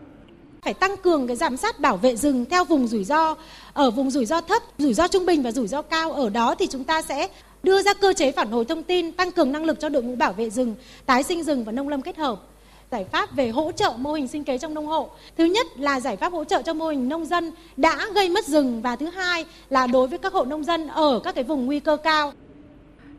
phải 0.63 0.75
tăng 0.75 0.97
cường 0.97 1.27
cái 1.27 1.37
giám 1.37 1.57
sát 1.57 1.81
bảo 1.81 1.97
vệ 1.97 2.17
rừng 2.17 2.45
theo 2.51 2.65
vùng 2.65 2.87
rủi 2.87 3.05
ro 3.05 3.35
ở 3.73 3.91
vùng 3.91 4.11
rủi 4.11 4.27
ro 4.27 4.41
thấp 4.41 4.63
rủi 4.79 4.95
ro 4.95 5.09
trung 5.09 5.27
bình 5.27 5.43
và 5.43 5.53
rủi 5.53 5.69
ro 5.69 5.83
cao. 5.83 6.13
Ở 6.13 6.31
đó 6.31 6.55
thì 6.59 6.67
chúng 6.67 6.85
ta 6.85 7.03
sẽ 7.03 7.29
đưa 7.63 7.83
ra 7.83 7.95
cơ 7.95 8.13
chế 8.13 8.33
phản 8.33 8.51
hồi 8.51 8.65
thông 8.65 8.83
tin 8.83 9.13
tăng 9.13 9.33
cường 9.33 9.53
năng 9.53 9.65
lực 9.65 9.81
cho 9.81 9.89
đội 9.89 10.03
ngũ 10.03 10.17
bảo 10.17 10.33
vệ 10.33 10.51
rừng 10.51 10.75
tái 11.07 11.23
sinh 11.23 11.43
rừng 11.43 11.65
và 11.65 11.73
nông 11.73 11.89
lâm 11.89 12.03
kết 12.03 12.17
hợp 12.17 12.43
giải 12.91 13.05
pháp 13.05 13.37
về 13.37 13.49
hỗ 13.49 13.73
trợ 13.73 13.93
mô 13.99 14.13
hình 14.13 14.29
sinh 14.29 14.45
kế 14.45 14.59
trong 14.59 14.75
nông 14.75 14.87
hộ. 14.87 15.11
Thứ 15.37 15.45
nhất 15.45 15.67
là 15.79 16.01
giải 16.01 16.17
pháp 16.17 16.33
hỗ 16.33 16.45
trợ 16.45 16.63
cho 16.63 16.75
mô 16.75 16.89
hình 16.89 17.09
nông 17.09 17.25
dân 17.25 17.53
đã 17.77 18.07
gây 18.15 18.29
mất 18.29 18.45
rừng 18.45 18.83
và 18.83 18.97
thứ 18.97 19.07
hai 19.07 19.45
là 19.71 19.87
đối 19.87 20.09
với 20.09 20.19
các 20.19 20.33
hộ 20.33 20.45
nông 20.45 20.65
dân 20.65 20.89
ở 20.89 21.21
các 21.25 21.35
cái 21.35 21.45
vùng 21.45 21.67
nguy 21.67 21.81
cơ 21.81 21.97
cao. 21.97 22.33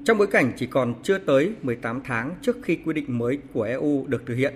Trong 0.06 0.18
bối 0.18 0.28
cảnh 0.28 0.52
chỉ 0.58 0.66
còn 0.66 0.94
chưa 1.04 1.18
tới 1.18 1.52
18 1.62 2.02
tháng 2.04 2.36
trước 2.42 2.58
khi 2.64 2.76
quy 2.86 2.94
định 2.94 3.18
mới 3.18 3.38
của 3.54 3.64
EU 3.64 4.06
được 4.08 4.24
thực 4.26 4.36
hiện, 4.36 4.54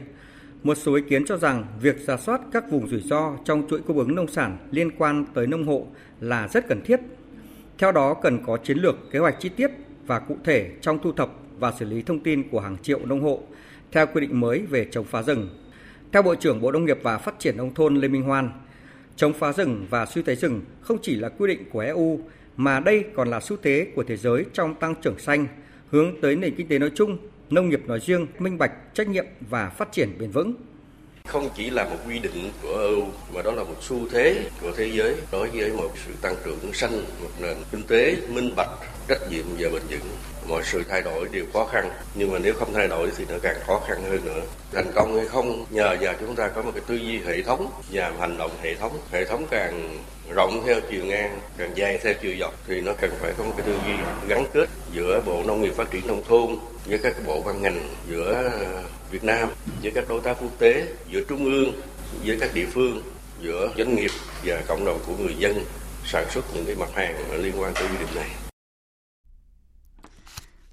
một 0.64 0.76
số 0.76 0.96
ý 0.96 1.02
kiến 1.10 1.26
cho 1.26 1.38
rằng 1.38 1.66
việc 1.82 1.96
giả 2.08 2.18
soát 2.18 2.42
các 2.52 2.72
vùng 2.72 2.88
rủi 2.88 3.02
ro 3.02 3.32
trong 3.46 3.68
chuỗi 3.70 3.80
cung 3.88 3.98
ứng 3.98 4.16
nông 4.16 4.28
sản 4.28 4.58
liên 4.72 4.92
quan 4.98 5.26
tới 5.34 5.48
nông 5.48 5.68
hộ 5.68 5.86
là 6.20 6.48
rất 6.48 6.68
cần 6.68 6.82
thiết. 6.86 7.00
Theo 7.78 7.92
đó 7.92 8.14
cần 8.14 8.46
có 8.46 8.58
chiến 8.58 8.78
lược, 8.78 8.96
kế 9.12 9.20
hoạch 9.20 9.36
chi 9.40 9.50
tiết 9.50 9.72
và 10.06 10.20
cụ 10.20 10.38
thể 10.44 10.72
trong 10.82 11.00
thu 11.04 11.12
thập 11.12 11.30
và 11.60 11.74
xử 11.80 11.86
lý 11.86 12.02
thông 12.02 12.20
tin 12.20 12.50
của 12.50 12.60
hàng 12.60 12.78
triệu 12.84 13.00
nông 13.06 13.22
hộ 13.22 13.40
theo 13.94 14.08
quy 14.08 14.22
định 14.22 14.40
mới 14.40 14.60
về 14.60 14.88
chống 14.92 15.06
phá 15.06 15.24
rừng. 15.24 15.50
Theo 16.12 16.22
Bộ 16.22 16.36
trưởng 16.36 16.62
Bộ 16.62 16.72
Nông 16.72 16.86
nghiệp 16.86 17.00
và 17.04 17.18
Phát 17.18 17.40
triển 17.40 17.58
nông 17.58 17.74
thôn 17.74 17.96
Lê 17.96 18.08
Minh 18.08 18.24
Hoan, 18.24 18.50
chống 19.16 19.34
phá 19.34 19.54
rừng 19.54 19.86
và 19.90 20.06
suy 20.06 20.22
thoái 20.22 20.36
rừng 20.36 20.62
không 20.82 20.98
chỉ 21.02 21.16
là 21.16 21.30
quy 21.30 21.48
định 21.48 21.70
của 21.72 21.80
EU 21.80 22.20
mà 22.58 22.80
đây 22.80 23.06
còn 23.16 23.30
là 23.30 23.40
xu 23.40 23.58
thế 23.62 23.88
của 23.96 24.04
thế 24.04 24.18
giới 24.18 24.46
trong 24.54 24.76
tăng 24.76 24.96
trưởng 25.02 25.20
xanh, 25.20 25.48
hướng 25.90 26.22
tới 26.22 26.36
nền 26.36 26.56
kinh 26.56 26.68
tế 26.68 26.80
nói 26.80 26.92
chung 26.96 27.18
nông 27.50 27.70
nghiệp 27.70 27.82
nói 27.88 28.00
riêng, 28.00 28.28
minh 28.40 28.58
bạch, 28.58 28.72
trách 28.94 29.08
nhiệm 29.08 29.26
và 29.50 29.70
phát 29.70 29.92
triển 29.92 30.10
bền 30.20 30.32
vững. 30.32 30.54
Không 31.28 31.50
chỉ 31.56 31.70
là 31.70 31.84
một 31.84 31.98
quy 32.08 32.20
định 32.20 32.52
của 32.62 32.78
EU 32.78 33.06
mà 33.34 33.42
đó 33.42 33.52
là 33.52 33.64
một 33.64 33.76
xu 33.82 33.98
thế 34.12 34.36
của 34.62 34.72
thế 34.78 34.90
giới 34.94 35.16
đối 35.32 35.50
với 35.50 35.72
một 35.72 35.90
sự 36.06 36.12
tăng 36.22 36.36
trưởng 36.46 36.74
xanh, 36.74 37.06
một 37.22 37.30
nền 37.40 37.58
kinh 37.72 37.84
tế 37.84 38.16
minh 38.28 38.54
bạch, 38.56 38.70
trách 39.08 39.22
nhiệm 39.30 39.46
và 39.60 39.70
bền 39.74 39.82
vững. 39.90 40.10
Mọi 40.48 40.64
sự 40.66 40.84
thay 40.90 41.02
đổi 41.02 41.28
đều 41.32 41.46
khó 41.54 41.66
khăn, 41.66 41.90
nhưng 42.16 42.32
mà 42.32 42.40
nếu 42.40 42.54
không 42.54 42.74
thay 42.74 42.88
đổi 42.88 43.12
thì 43.18 43.26
nó 43.30 43.36
càng 43.42 43.56
khó 43.68 43.82
khăn 43.88 44.04
hơn 44.10 44.26
nữa. 44.26 44.42
Thành 44.72 44.92
công 44.96 45.18
hay 45.18 45.26
không 45.28 45.66
nhờ 45.70 45.98
vào 46.02 46.14
chúng 46.20 46.36
ta 46.36 46.48
có 46.48 46.62
một 46.62 46.72
cái 46.74 46.84
tư 46.88 46.96
duy 46.96 47.20
hệ 47.20 47.42
thống 47.42 47.72
và 47.92 48.12
hành 48.20 48.38
động 48.38 48.52
hệ 48.62 48.76
thống. 48.76 49.00
Hệ 49.12 49.26
thống 49.26 49.46
càng 49.52 49.98
rộng 50.30 50.64
theo 50.66 50.80
chiều 50.92 51.06
ngang, 51.06 51.40
càng 51.58 51.72
dài 51.76 52.00
theo 52.04 52.14
chiều 52.22 52.34
dọc 52.40 52.54
thì 52.68 52.82
nó 52.82 52.94
cần 53.02 53.12
phải 53.20 53.34
có 53.38 53.44
một 53.44 53.54
cái 53.58 53.66
tư 53.66 53.74
duy 53.86 53.94
gắn 54.28 54.46
kết 54.54 54.70
giữa 54.94 55.22
Bộ 55.26 55.44
Nông 55.44 55.62
nghiệp 55.62 55.74
Phát 55.76 55.92
triển 55.92 56.08
Nông 56.08 56.24
thôn 56.28 56.56
với 56.86 56.98
các 56.98 57.16
bộ 57.26 57.42
ban 57.46 57.62
ngành 57.62 57.90
giữa 58.10 58.52
Việt 59.14 59.24
Nam, 59.24 59.50
với 59.82 59.92
các 59.92 60.06
đối 60.10 60.22
tác 60.22 60.38
quốc 60.42 60.60
tế, 60.60 60.96
giữa 61.12 61.22
Trung 61.30 61.46
ương, 61.46 61.74
với 62.26 62.38
các 62.40 62.52
địa 62.54 62.66
phương, 62.66 63.02
giữa 63.42 63.74
doanh 63.78 63.96
nghiệp 63.96 64.12
và 64.46 64.64
cộng 64.68 64.86
đồng 64.86 65.00
của 65.08 65.18
người 65.18 65.36
dân 65.40 65.56
sản 66.06 66.26
xuất 66.30 66.46
những 66.56 66.66
cái 66.66 66.76
mặt 66.76 66.90
hàng 66.94 67.42
liên 67.42 67.54
quan 67.58 67.74
tới 67.74 67.88
quy 67.88 67.98
định 68.00 68.16
này. 68.16 68.30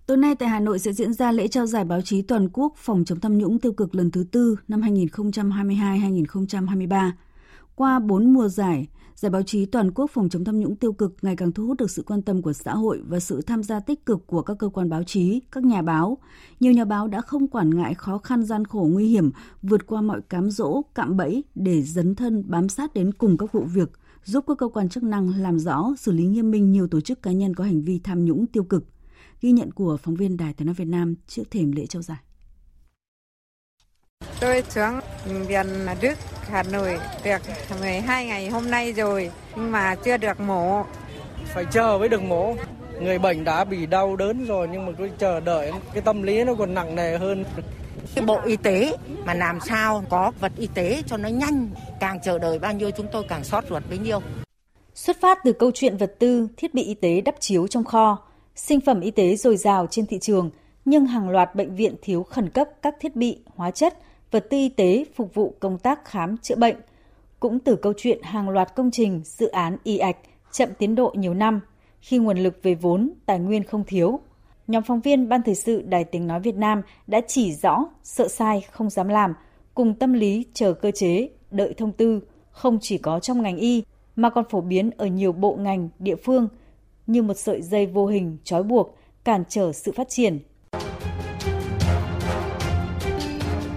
Tối 0.06 0.16
nay 0.16 0.35
tại 0.35 0.49
Hà 0.49 0.61
Nội 0.61 0.78
sẽ 0.78 0.92
diễn 0.92 1.12
ra 1.12 1.32
lễ 1.32 1.49
trao 1.49 1.66
giải 1.66 1.85
báo 1.85 2.02
chí 2.02 2.23
toàn 2.23 2.49
quốc 2.52 2.73
phòng 2.76 3.04
chống 3.04 3.20
tham 3.20 3.38
nhũng 3.38 3.59
tiêu 3.59 3.73
cực 3.73 3.94
lần 3.94 4.11
thứ 4.11 4.25
tư 4.32 4.56
năm 4.68 4.80
2022-2023. 4.80 7.11
Qua 7.75 7.99
4 7.99 8.32
mùa 8.32 8.49
giải, 8.49 8.87
Giải 9.21 9.31
báo 9.31 9.43
chí 9.43 9.67
toàn 9.67 9.91
quốc 9.91 10.11
phòng 10.11 10.29
chống 10.29 10.45
tham 10.45 10.61
nhũng 10.61 10.77
tiêu 10.77 10.93
cực 10.93 11.17
ngày 11.23 11.37
càng 11.37 11.53
thu 11.53 11.67
hút 11.67 11.79
được 11.79 11.91
sự 11.91 12.03
quan 12.07 12.23
tâm 12.23 12.43
của 12.43 12.53
xã 12.53 12.75
hội 12.75 13.00
và 13.09 13.21
sự 13.21 13.43
tham 13.43 13.62
gia 13.62 13.81
tích 13.81 14.07
cực 14.07 14.27
của 14.27 14.43
các 14.43 14.57
cơ 14.59 14.69
quan 14.69 14.89
báo 14.89 15.03
chí, 15.05 15.41
các 15.53 15.65
nhà 15.65 15.83
báo. 15.83 16.19
Nhiều 16.61 16.73
nhà 16.73 16.85
báo 16.85 17.09
đã 17.09 17.21
không 17.21 17.49
quản 17.49 17.71
ngại 17.71 17.95
khó 17.95 18.19
khăn 18.19 18.43
gian 18.43 18.65
khổ 18.65 18.89
nguy 18.91 19.07
hiểm, 19.09 19.31
vượt 19.62 19.87
qua 19.87 20.00
mọi 20.00 20.21
cám 20.29 20.50
dỗ, 20.50 20.83
cạm 20.95 21.17
bẫy 21.17 21.45
để 21.55 21.83
dấn 21.83 22.15
thân 22.15 22.45
bám 22.47 22.69
sát 22.69 22.95
đến 22.95 23.12
cùng 23.12 23.39
các 23.39 23.53
vụ 23.53 23.61
việc, 23.61 23.91
giúp 24.25 24.45
các 24.47 24.59
cơ 24.59 24.69
quan 24.69 24.89
chức 24.89 25.03
năng 25.03 25.29
làm 25.29 25.59
rõ, 25.59 25.95
xử 25.99 26.12
lý 26.12 26.27
nghiêm 26.27 26.50
minh 26.50 26.73
nhiều 26.73 26.89
tổ 26.89 27.00
chức 27.00 27.23
cá 27.23 27.33
nhân 27.33 27.55
có 27.55 27.65
hành 27.65 27.83
vi 27.83 27.99
tham 27.99 28.25
nhũng 28.25 28.47
tiêu 28.47 28.65
cực. 28.65 28.85
Ghi 29.41 29.53
nhận 29.53 29.71
của 29.71 29.97
phóng 29.97 30.15
viên 30.15 30.37
Đài 30.37 30.55
Tiếng 30.55 30.67
nói 30.67 30.75
Việt 30.75 30.89
Nam 30.89 31.15
trước 31.27 31.50
thềm 31.50 31.73
lễ 31.73 31.87
trao 31.87 32.03
giải. 32.03 32.19
Tôi 34.41 34.62
xuống 34.69 35.00
viện 35.47 35.67
Đức, 36.00 36.15
Hà 36.49 36.62
Nội 36.62 36.99
được 37.25 37.39
12 37.81 38.27
ngày 38.27 38.49
hôm 38.49 38.71
nay 38.71 38.93
rồi, 38.93 39.31
nhưng 39.57 39.71
mà 39.73 39.95
chưa 39.95 40.17
được 40.17 40.41
mổ. 40.41 40.83
Phải 41.45 41.65
chờ 41.71 41.97
mới 41.99 42.09
được 42.09 42.23
mổ. 42.23 42.55
Người 43.00 43.19
bệnh 43.19 43.45
đã 43.45 43.65
bị 43.65 43.87
đau 43.87 44.17
đớn 44.17 44.47
rồi 44.47 44.69
nhưng 44.73 44.87
mà 44.87 44.93
cứ 44.99 45.09
chờ 45.19 45.41
đợi 45.41 45.73
cái 45.93 46.03
tâm 46.03 46.23
lý 46.23 46.45
nó 46.45 46.55
còn 46.55 46.75
nặng 46.75 46.95
nề 46.95 47.19
hơn. 47.19 47.45
Cái 48.15 48.25
bộ 48.25 48.41
y 48.45 48.57
tế 48.57 48.97
mà 49.25 49.35
làm 49.35 49.59
sao 49.61 50.05
có 50.11 50.33
vật 50.41 50.53
y 50.57 50.69
tế 50.75 51.03
cho 51.07 51.17
nó 51.17 51.29
nhanh, 51.29 51.71
càng 52.00 52.19
chờ 52.25 52.39
đợi 52.39 52.59
bao 52.59 52.73
nhiêu 52.73 52.91
chúng 52.91 53.07
tôi 53.12 53.25
càng 53.29 53.45
sót 53.45 53.65
ruột 53.71 53.83
bấy 53.89 53.99
nhiêu. 53.99 54.21
Xuất 54.95 55.17
phát 55.21 55.39
từ 55.45 55.53
câu 55.53 55.71
chuyện 55.75 55.97
vật 55.97 56.15
tư, 56.19 56.49
thiết 56.57 56.75
bị 56.75 56.83
y 56.83 56.95
tế 56.95 57.21
đắp 57.21 57.35
chiếu 57.41 57.67
trong 57.67 57.85
kho, 57.85 58.19
sinh 58.57 58.81
phẩm 58.81 59.00
y 59.00 59.11
tế 59.11 59.37
dồi 59.37 59.57
dào 59.57 59.87
trên 59.91 60.07
thị 60.07 60.19
trường, 60.19 60.50
nhưng 60.85 61.07
hàng 61.07 61.31
loạt 61.31 61.55
bệnh 61.55 61.75
viện 61.75 61.95
thiếu 62.03 62.23
khẩn 62.23 62.49
cấp 62.49 62.69
các 62.83 62.95
thiết 63.00 63.17
bị, 63.17 63.39
hóa 63.57 63.71
chất, 63.71 63.99
vật 64.31 64.47
tư 64.51 64.57
y 64.57 64.69
tế 64.69 65.05
phục 65.15 65.35
vụ 65.35 65.55
công 65.61 65.79
tác 65.79 66.05
khám 66.05 66.37
chữa 66.37 66.57
bệnh. 66.57 66.77
Cũng 67.41 67.61
từ 67.61 67.77
câu 67.77 67.93
chuyện 67.97 68.23
hàng 68.23 68.49
loạt 68.49 68.75
công 68.75 68.91
trình, 68.91 69.21
dự 69.25 69.49
án 69.49 69.77
y 69.85 69.99
ạch 69.99 70.17
chậm 70.53 70.69
tiến 70.79 70.95
độ 70.95 71.13
nhiều 71.17 71.35
năm, 71.35 71.61
khi 72.01 72.19
nguồn 72.19 72.39
lực 72.39 72.63
về 72.63 72.75
vốn, 72.75 73.11
tài 73.27 73.39
nguyên 73.39 73.65
không 73.65 73.85
thiếu. 73.85 74.21
Nhóm 74.67 74.83
phóng 74.83 75.01
viên 75.01 75.29
Ban 75.29 75.43
Thời 75.43 75.55
sự 75.55 75.83
Đài 75.83 76.05
Tiếng 76.05 76.27
Nói 76.27 76.41
Việt 76.41 76.55
Nam 76.55 76.83
đã 77.07 77.21
chỉ 77.29 77.53
rõ, 77.53 77.85
sợ 78.03 78.29
sai, 78.29 78.61
không 78.71 78.91
dám 78.91 79.09
làm, 79.09 79.35
cùng 79.75 79.95
tâm 79.95 80.13
lý 80.13 80.45
chờ 80.55 80.73
cơ 80.73 80.91
chế, 80.91 81.29
đợi 81.51 81.75
thông 81.77 81.93
tư, 81.93 82.21
không 82.51 82.79
chỉ 82.81 82.99
có 82.99 83.21
trong 83.21 83.43
ngành 83.43 83.57
y, 83.57 83.83
mà 84.17 84.31
còn 84.31 84.45
phổ 84.51 84.61
biến 84.61 84.91
ở 84.97 85.07
nhiều 85.07 85.33
bộ 85.33 85.57
ngành, 85.61 85.89
địa 85.99 86.17
phương, 86.17 86.49
như 87.07 87.23
một 87.23 87.35
sợi 87.35 87.63
dây 87.63 87.87
vô 87.87 88.07
hình 88.07 88.37
trói 88.45 88.63
buộc, 88.63 88.97
cản 89.25 89.45
trở 89.49 89.73
sự 89.73 89.93
phát 89.93 90.09
triển. 90.09 90.39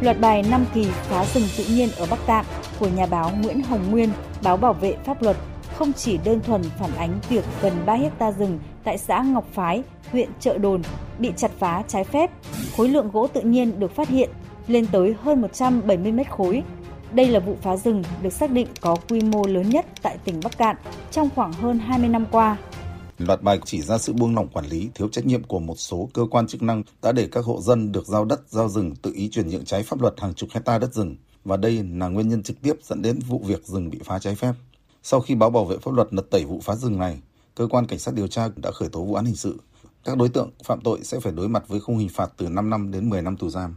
Loạt 0.03 0.19
bài 0.19 0.43
năm 0.49 0.65
kỳ 0.73 0.85
phá 0.85 1.25
rừng 1.25 1.43
tự 1.57 1.63
nhiên 1.75 1.89
ở 1.97 2.05
Bắc 2.09 2.19
Tạng 2.25 2.45
của 2.79 2.87
nhà 2.87 3.05
báo 3.05 3.31
Nguyễn 3.41 3.63
Hồng 3.63 3.91
Nguyên, 3.91 4.09
báo 4.43 4.57
bảo 4.57 4.73
vệ 4.73 4.95
pháp 5.05 5.21
luật 5.21 5.37
không 5.75 5.93
chỉ 5.93 6.17
đơn 6.23 6.39
thuần 6.41 6.63
phản 6.63 6.89
ánh 6.97 7.19
việc 7.29 7.45
gần 7.61 7.73
3 7.85 7.93
hecta 7.93 8.31
rừng 8.31 8.59
tại 8.83 8.97
xã 8.97 9.21
Ngọc 9.21 9.45
Phái, 9.53 9.83
huyện 10.11 10.29
Trợ 10.39 10.57
Đồn 10.57 10.81
bị 11.19 11.31
chặt 11.37 11.51
phá 11.59 11.83
trái 11.87 12.03
phép. 12.03 12.31
Khối 12.77 12.89
lượng 12.89 13.09
gỗ 13.13 13.27
tự 13.27 13.41
nhiên 13.41 13.79
được 13.79 13.95
phát 13.95 14.09
hiện 14.09 14.29
lên 14.67 14.85
tới 14.91 15.15
hơn 15.23 15.41
170 15.41 16.11
mét 16.11 16.31
khối. 16.31 16.63
Đây 17.11 17.27
là 17.27 17.39
vụ 17.39 17.55
phá 17.61 17.77
rừng 17.77 18.03
được 18.21 18.33
xác 18.33 18.51
định 18.51 18.67
có 18.81 18.95
quy 19.09 19.21
mô 19.21 19.47
lớn 19.47 19.69
nhất 19.69 19.85
tại 20.01 20.17
tỉnh 20.25 20.39
Bắc 20.43 20.57
Cạn 20.57 20.75
trong 21.11 21.29
khoảng 21.35 21.53
hơn 21.53 21.79
20 21.79 22.09
năm 22.09 22.25
qua. 22.31 22.57
Loạt 23.17 23.41
bài 23.41 23.59
chỉ 23.65 23.81
ra 23.81 23.97
sự 23.97 24.13
buông 24.13 24.35
lỏng 24.35 24.47
quản 24.47 24.65
lý, 24.65 24.89
thiếu 24.95 25.07
trách 25.07 25.25
nhiệm 25.25 25.43
của 25.43 25.59
một 25.59 25.75
số 25.77 26.09
cơ 26.13 26.25
quan 26.31 26.47
chức 26.47 26.61
năng 26.61 26.83
đã 27.01 27.11
để 27.11 27.27
các 27.31 27.45
hộ 27.45 27.61
dân 27.61 27.91
được 27.91 28.07
giao 28.07 28.25
đất, 28.25 28.41
giao 28.49 28.69
rừng 28.69 28.95
tự 28.95 29.11
ý 29.15 29.29
chuyển 29.29 29.47
nhượng 29.47 29.65
trái 29.65 29.83
pháp 29.83 30.01
luật 30.01 30.13
hàng 30.17 30.33
chục 30.33 30.49
hecta 30.53 30.77
đất 30.77 30.93
rừng. 30.93 31.15
Và 31.45 31.57
đây 31.57 31.83
là 31.83 32.07
nguyên 32.07 32.27
nhân 32.27 32.43
trực 32.43 32.61
tiếp 32.61 32.73
dẫn 32.83 33.01
đến 33.01 33.19
vụ 33.27 33.41
việc 33.45 33.65
rừng 33.65 33.89
bị 33.89 33.99
phá 34.03 34.19
trái 34.19 34.35
phép. 34.35 34.53
Sau 35.03 35.21
khi 35.21 35.35
báo 35.35 35.49
bảo 35.49 35.65
vệ 35.65 35.77
pháp 35.77 35.93
luật 35.93 36.13
lật 36.13 36.29
tẩy 36.29 36.45
vụ 36.45 36.59
phá 36.63 36.75
rừng 36.75 36.99
này, 36.99 37.21
cơ 37.55 37.67
quan 37.67 37.85
cảnh 37.85 37.99
sát 37.99 38.13
điều 38.13 38.27
tra 38.27 38.49
đã 38.55 38.71
khởi 38.71 38.89
tố 38.89 39.03
vụ 39.03 39.13
án 39.13 39.25
hình 39.25 39.35
sự. 39.35 39.57
Các 40.03 40.17
đối 40.17 40.29
tượng 40.29 40.49
phạm 40.63 40.81
tội 40.81 40.99
sẽ 41.03 41.19
phải 41.19 41.33
đối 41.33 41.49
mặt 41.49 41.63
với 41.67 41.79
khung 41.79 41.97
hình 41.97 42.09
phạt 42.09 42.31
từ 42.37 42.49
5 42.49 42.69
năm 42.69 42.91
đến 42.91 43.09
10 43.09 43.21
năm 43.21 43.37
tù 43.37 43.49
giam. 43.49 43.75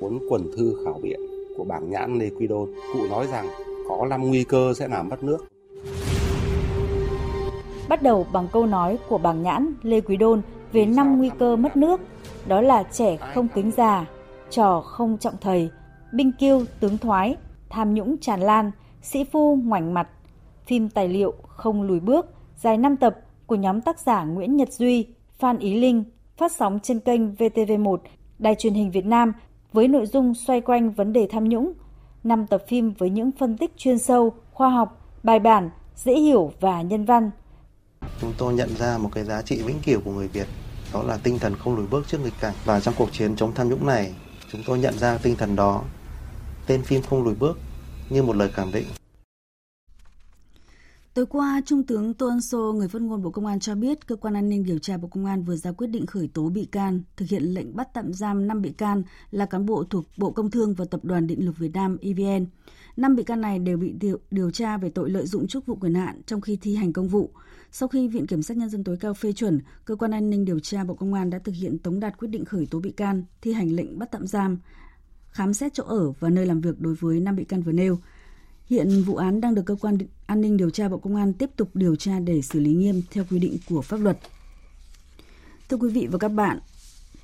Cuốn 0.00 0.18
quần 0.30 0.50
thư 0.56 0.74
khảo 0.84 1.00
biện 1.02 1.20
của 1.56 1.64
bảng 1.64 1.90
nhãn 1.90 2.18
Lê 2.18 2.30
Quy 2.30 2.46
Đôn, 2.46 2.74
cụ 2.92 3.06
nói 3.10 3.26
rằng 3.26 3.48
có 3.88 4.06
5 4.06 4.22
nguy 4.22 4.44
cơ 4.44 4.74
sẽ 4.74 4.88
làm 4.88 5.08
mất 5.08 5.22
nước. 5.22 5.38
Bắt 7.90 8.02
đầu 8.02 8.26
bằng 8.32 8.48
câu 8.52 8.66
nói 8.66 8.98
của 9.08 9.18
bảng 9.18 9.42
nhãn 9.42 9.74
Lê 9.82 10.00
Quý 10.00 10.16
Đôn 10.16 10.42
về 10.72 10.86
năm 10.86 11.18
nguy 11.18 11.30
cơ 11.38 11.56
mất 11.56 11.76
nước, 11.76 12.00
đó 12.46 12.60
là 12.60 12.82
trẻ 12.82 13.16
không 13.16 13.48
kính 13.54 13.70
già, 13.70 14.06
trò 14.50 14.80
không 14.80 15.18
trọng 15.18 15.34
thầy, 15.40 15.70
binh 16.12 16.32
kiêu 16.32 16.64
tướng 16.80 16.98
thoái, 16.98 17.36
tham 17.68 17.94
nhũng 17.94 18.16
tràn 18.18 18.40
lan, 18.40 18.70
sĩ 19.02 19.24
phu 19.24 19.56
ngoảnh 19.56 19.94
mặt, 19.94 20.08
phim 20.66 20.88
tài 20.88 21.08
liệu 21.08 21.34
không 21.48 21.82
lùi 21.82 22.00
bước, 22.00 22.26
dài 22.56 22.78
5 22.78 22.96
tập 22.96 23.16
của 23.46 23.54
nhóm 23.54 23.80
tác 23.80 23.98
giả 23.98 24.24
Nguyễn 24.24 24.56
Nhật 24.56 24.72
Duy, 24.72 25.06
Phan 25.38 25.58
Ý 25.58 25.80
Linh, 25.80 26.04
phát 26.36 26.52
sóng 26.52 26.78
trên 26.82 27.00
kênh 27.00 27.34
VTV1, 27.34 27.96
Đài 28.38 28.54
truyền 28.54 28.74
hình 28.74 28.90
Việt 28.90 29.06
Nam 29.06 29.32
với 29.72 29.88
nội 29.88 30.06
dung 30.06 30.34
xoay 30.34 30.60
quanh 30.60 30.90
vấn 30.90 31.12
đề 31.12 31.28
tham 31.30 31.48
nhũng. 31.48 31.72
5 32.24 32.46
tập 32.46 32.62
phim 32.68 32.92
với 32.98 33.10
những 33.10 33.30
phân 33.32 33.56
tích 33.56 33.76
chuyên 33.76 33.98
sâu, 33.98 34.32
khoa 34.52 34.70
học, 34.70 35.06
bài 35.22 35.38
bản, 35.38 35.70
dễ 35.94 36.14
hiểu 36.14 36.52
và 36.60 36.82
nhân 36.82 37.04
văn. 37.04 37.30
Chúng 38.20 38.32
tôi 38.38 38.54
nhận 38.54 38.76
ra 38.76 38.98
một 38.98 39.10
cái 39.14 39.24
giá 39.24 39.42
trị 39.42 39.62
vĩnh 39.62 39.80
cửu 39.84 40.00
của 40.00 40.12
người 40.12 40.28
Việt, 40.28 40.46
đó 40.92 41.02
là 41.02 41.16
tinh 41.16 41.38
thần 41.38 41.54
không 41.56 41.76
lùi 41.76 41.86
bước 41.86 42.08
trước 42.08 42.18
nghịch 42.24 42.40
cảnh. 42.40 42.54
Và 42.64 42.80
trong 42.80 42.94
cuộc 42.98 43.12
chiến 43.12 43.36
chống 43.36 43.54
tham 43.54 43.68
nhũng 43.68 43.86
này, 43.86 44.14
chúng 44.52 44.62
tôi 44.66 44.78
nhận 44.78 44.98
ra 44.98 45.18
tinh 45.18 45.36
thần 45.36 45.56
đó. 45.56 45.82
Tên 46.66 46.82
phim 46.82 47.02
không 47.02 47.24
lùi 47.24 47.34
bước 47.34 47.58
như 48.10 48.22
một 48.22 48.36
lời 48.36 48.48
khẳng 48.54 48.72
định. 48.72 48.86
Tối 51.14 51.26
qua, 51.26 51.60
Trung 51.66 51.82
tướng 51.82 52.14
Tô 52.14 52.28
Ân 52.28 52.40
Sô, 52.40 52.72
người 52.72 52.88
phát 52.88 53.02
ngôn 53.02 53.22
Bộ 53.22 53.30
Công 53.30 53.46
an 53.46 53.60
cho 53.60 53.74
biết, 53.74 54.06
Cơ 54.06 54.16
quan 54.16 54.34
An 54.34 54.48
ninh 54.48 54.64
Điều 54.64 54.78
tra 54.78 54.96
Bộ 54.96 55.08
Công 55.08 55.26
an 55.26 55.42
vừa 55.42 55.56
ra 55.56 55.72
quyết 55.72 55.86
định 55.86 56.06
khởi 56.06 56.28
tố 56.34 56.48
bị 56.48 56.64
can, 56.64 57.02
thực 57.16 57.28
hiện 57.28 57.42
lệnh 57.42 57.76
bắt 57.76 57.88
tạm 57.94 58.12
giam 58.12 58.48
5 58.48 58.62
bị 58.62 58.70
can 58.70 59.02
là 59.30 59.46
cán 59.46 59.66
bộ 59.66 59.84
thuộc 59.90 60.04
Bộ 60.16 60.30
Công 60.30 60.50
Thương 60.50 60.74
và 60.74 60.84
Tập 60.84 61.00
đoàn 61.04 61.26
Điện 61.26 61.44
lực 61.44 61.58
Việt 61.58 61.70
Nam 61.74 61.96
EVN. 62.00 62.46
5 62.96 63.16
bị 63.16 63.22
can 63.22 63.40
này 63.40 63.58
đều 63.58 63.76
bị 63.76 63.92
điều, 64.00 64.18
điều 64.30 64.50
tra 64.50 64.76
về 64.76 64.90
tội 64.90 65.10
lợi 65.10 65.26
dụng 65.26 65.46
chức 65.46 65.66
vụ 65.66 65.74
quyền 65.74 65.94
hạn 65.94 66.22
trong 66.26 66.40
khi 66.40 66.58
thi 66.62 66.74
hành 66.74 66.92
công 66.92 67.08
vụ. 67.08 67.30
Sau 67.72 67.88
khi 67.88 68.08
Viện 68.08 68.26
Kiểm 68.26 68.42
sát 68.42 68.56
Nhân 68.56 68.70
dân 68.70 68.84
tối 68.84 68.96
cao 69.00 69.14
phê 69.14 69.32
chuẩn, 69.32 69.60
Cơ 69.84 69.96
quan 69.96 70.10
An 70.10 70.30
ninh 70.30 70.44
Điều 70.44 70.58
tra 70.58 70.84
Bộ 70.84 70.94
Công 70.94 71.14
an 71.14 71.30
đã 71.30 71.38
thực 71.38 71.54
hiện 71.54 71.78
tống 71.78 72.00
đạt 72.00 72.18
quyết 72.18 72.28
định 72.28 72.44
khởi 72.44 72.66
tố 72.70 72.80
bị 72.80 72.90
can, 72.90 73.24
thi 73.42 73.52
hành 73.52 73.76
lệnh 73.76 73.98
bắt 73.98 74.08
tạm 74.10 74.26
giam, 74.26 74.58
khám 75.30 75.54
xét 75.54 75.74
chỗ 75.74 75.84
ở 75.84 76.10
và 76.10 76.28
nơi 76.28 76.46
làm 76.46 76.60
việc 76.60 76.80
đối 76.80 76.94
với 76.94 77.20
5 77.20 77.36
bị 77.36 77.44
can 77.44 77.62
vừa 77.62 77.72
nêu. 77.72 77.98
Hiện 78.66 79.02
vụ 79.02 79.16
án 79.16 79.40
đang 79.40 79.54
được 79.54 79.62
cơ 79.66 79.76
quan 79.80 79.98
an 80.26 80.40
ninh 80.40 80.56
điều 80.56 80.70
tra 80.70 80.88
Bộ 80.88 80.98
Công 80.98 81.16
an 81.16 81.32
tiếp 81.32 81.50
tục 81.56 81.70
điều 81.74 81.96
tra 81.96 82.20
để 82.20 82.42
xử 82.42 82.60
lý 82.60 82.74
nghiêm 82.74 83.02
theo 83.10 83.24
quy 83.30 83.38
định 83.38 83.58
của 83.68 83.82
pháp 83.82 83.96
luật. 83.96 84.18
Thưa 85.68 85.76
quý 85.76 85.90
vị 85.90 86.06
và 86.10 86.18
các 86.18 86.28
bạn, 86.28 86.58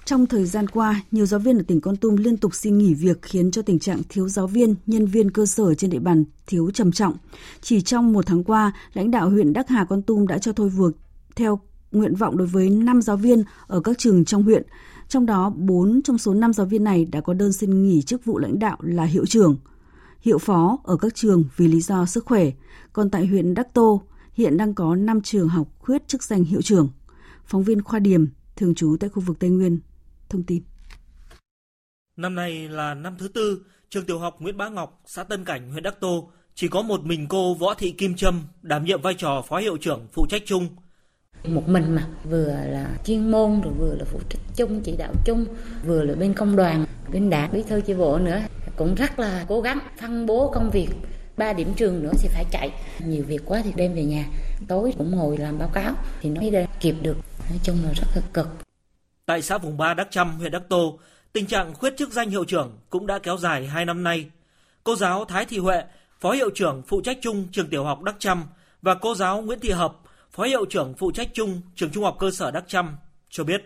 trong 0.07 0.27
thời 0.27 0.45
gian 0.45 0.69
qua, 0.69 1.03
nhiều 1.11 1.27
giáo 1.27 1.41
viên 1.41 1.59
ở 1.59 1.63
tỉnh 1.63 1.81
Con 1.81 1.97
Tum 1.97 2.17
liên 2.17 2.37
tục 2.37 2.55
xin 2.55 2.79
nghỉ 2.79 2.95
việc 2.95 3.23
khiến 3.23 3.51
cho 3.51 3.63
tình 3.63 3.79
trạng 3.79 4.01
thiếu 4.09 4.29
giáo 4.29 4.47
viên, 4.47 4.75
nhân 4.87 5.07
viên 5.07 5.31
cơ 5.31 5.47
sở 5.47 5.75
trên 5.75 5.91
địa 5.91 5.99
bàn 5.99 6.25
thiếu 6.47 6.71
trầm 6.71 6.93
trọng. 6.93 7.15
Chỉ 7.61 7.81
trong 7.81 8.13
một 8.13 8.27
tháng 8.27 8.45
qua, 8.45 8.73
lãnh 8.93 9.11
đạo 9.11 9.31
huyện 9.31 9.53
Đắc 9.53 9.69
Hà 9.69 9.85
Con 9.85 10.03
Tum 10.03 10.27
đã 10.27 10.39
cho 10.39 10.53
thôi 10.53 10.69
việc 10.69 10.97
theo 11.37 11.61
nguyện 11.93 12.15
vọng 12.15 12.37
đối 12.37 12.47
với 12.47 12.71
5 12.71 13.03
giáo 13.03 13.17
viên 13.17 13.45
ở 13.67 13.81
các 13.81 13.99
trường 13.99 14.25
trong 14.25 14.43
huyện. 14.43 14.63
Trong 15.09 15.27
đó, 15.27 15.51
4 15.57 16.03
trong 16.03 16.19
số 16.19 16.35
5 16.35 16.53
giáo 16.53 16.67
viên 16.67 16.85
này 16.85 17.05
đã 17.05 17.21
có 17.21 17.35
đơn 17.35 17.53
xin 17.53 17.83
nghỉ 17.83 18.03
chức 18.03 18.25
vụ 18.25 18.39
lãnh 18.39 18.59
đạo 18.59 18.77
là 18.81 19.05
hiệu 19.05 19.27
trưởng, 19.27 19.57
hiệu 20.21 20.39
phó 20.39 20.79
ở 20.85 20.97
các 20.97 21.15
trường 21.15 21.45
vì 21.57 21.69
lý 21.69 21.81
do 21.81 22.07
sức 22.07 22.25
khỏe. 22.25 22.51
Còn 22.93 23.11
tại 23.11 23.27
huyện 23.27 23.55
Đắc 23.55 23.75
Tô, 23.75 24.03
hiện 24.33 24.57
đang 24.57 24.75
có 24.75 24.95
5 24.95 25.21
trường 25.21 25.49
học 25.49 25.69
khuyết 25.79 26.09
chức 26.09 26.23
danh 26.23 26.45
hiệu 26.45 26.63
trưởng. 26.63 26.89
Phóng 27.45 27.63
viên 27.63 27.83
Khoa 27.83 27.99
Điểm, 27.99 28.29
thường 28.57 28.75
trú 28.75 28.97
tại 29.01 29.11
khu 29.11 29.23
vực 29.23 29.39
Tây 29.39 29.51
Nguyên, 29.51 29.81
thông 30.29 30.43
tin. 30.43 30.63
Năm 32.17 32.35
nay 32.35 32.69
là 32.69 32.95
năm 32.95 33.17
thứ 33.19 33.29
tư, 33.29 33.63
trường 33.91 34.05
tiểu 34.05 34.19
học 34.19 34.37
Nguyễn 34.39 34.57
Bá 34.57 34.69
Ngọc, 34.69 35.03
xã 35.07 35.25
Tân 35.25 35.45
Cảnh, 35.45 35.71
huyện 35.71 35.83
Đắc 35.83 36.01
Tô 36.01 36.31
chỉ 36.55 36.69
có 36.69 36.83
một 36.83 37.05
mình 37.05 37.27
cô 37.29 37.55
Võ 37.55 37.75
Thị 37.75 37.91
Kim 37.91 38.15
Trâm 38.15 38.43
đảm 38.63 38.85
nhiệm 38.85 39.03
vai 39.03 39.15
trò 39.15 39.43
phó 39.49 39.59
hiệu 39.59 39.77
trưởng 39.77 40.07
phụ 40.13 40.27
trách 40.31 40.43
chung. 40.47 40.69
Một 41.45 41.69
mình 41.69 41.95
mà 41.95 42.09
vừa 42.25 42.49
là 42.67 42.99
chuyên 43.05 43.31
môn 43.31 43.61
rồi 43.61 43.73
vừa 43.79 43.95
là 43.99 44.05
phụ 44.05 44.21
trách 44.29 44.41
chung 44.57 44.81
chỉ 44.85 44.97
đạo 44.99 45.13
chung, 45.25 45.47
vừa 45.87 46.03
là 46.03 46.15
bên 46.15 46.35
công 46.35 46.57
đoàn, 46.57 46.87
bên 47.13 47.31
đảng, 47.31 47.53
bí 47.53 47.63
thư 47.63 47.81
chi 47.81 47.95
bộ 47.95 48.19
nữa 48.19 48.41
cũng 48.77 48.95
rất 48.95 49.19
là 49.19 49.45
cố 49.49 49.61
gắng 49.61 49.79
phân 50.01 50.27
bố 50.27 50.51
công 50.55 50.71
việc 50.71 50.89
ba 51.37 51.53
điểm 51.53 51.75
trường 51.77 52.03
nữa 52.03 52.13
thì 52.19 52.29
phải 52.29 52.45
chạy 52.51 52.71
nhiều 53.07 53.25
việc 53.25 53.43
quá 53.45 53.61
thì 53.65 53.73
đem 53.77 53.95
về 53.95 54.05
nhà 54.05 54.27
tối 54.69 54.95
cũng 54.99 55.11
ngồi 55.11 55.39
làm 55.39 55.59
báo 55.59 55.69
cáo 55.69 55.95
thì 56.21 56.31
nó 56.31 56.41
mới 56.41 56.67
kịp 56.81 56.95
được 57.03 57.17
nói 57.51 57.61
chung 57.63 57.77
là 57.85 57.93
rất 57.93 58.07
là 58.15 58.23
cực 58.33 58.66
tại 59.27 59.43
xã 59.43 59.59
vùng 59.59 59.77
3 59.77 59.95
Đắc 59.95 60.09
Trăm 60.11 60.39
huyện 60.39 60.53
Đắc 60.53 60.63
Tô, 60.69 60.99
tình 61.33 61.47
trạng 61.47 61.75
khuyết 61.75 61.97
chức 61.97 62.13
danh 62.13 62.31
hiệu 62.31 62.45
trưởng 62.45 62.79
cũng 62.91 63.07
đã 63.07 63.19
kéo 63.19 63.37
dài 63.37 63.67
2 63.67 63.85
năm 63.85 64.05
nay. 64.05 64.27
Cô 64.85 64.97
giáo 64.97 65.25
Thái 65.25 65.45
Thị 65.45 65.59
Huệ, 65.59 65.83
phó 66.21 66.31
hiệu 66.31 66.51
trưởng 66.55 66.83
phụ 66.87 67.01
trách 67.01 67.19
chung 67.21 67.49
trường 67.53 67.69
tiểu 67.69 67.85
học 67.85 68.03
Đắc 68.03 68.17
Trăm 68.19 68.45
và 68.83 68.95
cô 68.95 69.15
giáo 69.15 69.43
Nguyễn 69.43 69.61
Thị 69.61 69.71
Hợp, 69.71 69.93
phó 70.33 70.45
hiệu 70.45 70.65
trưởng 70.65 70.95
phụ 70.95 71.11
trách 71.13 71.29
chung 71.33 71.61
trường 71.75 71.91
trung 71.91 72.05
học 72.05 72.17
cơ 72.19 72.31
sở 72.31 72.51
Đắc 72.51 72.65
Trăm 72.67 72.97
cho 73.31 73.45
biết. 73.45 73.61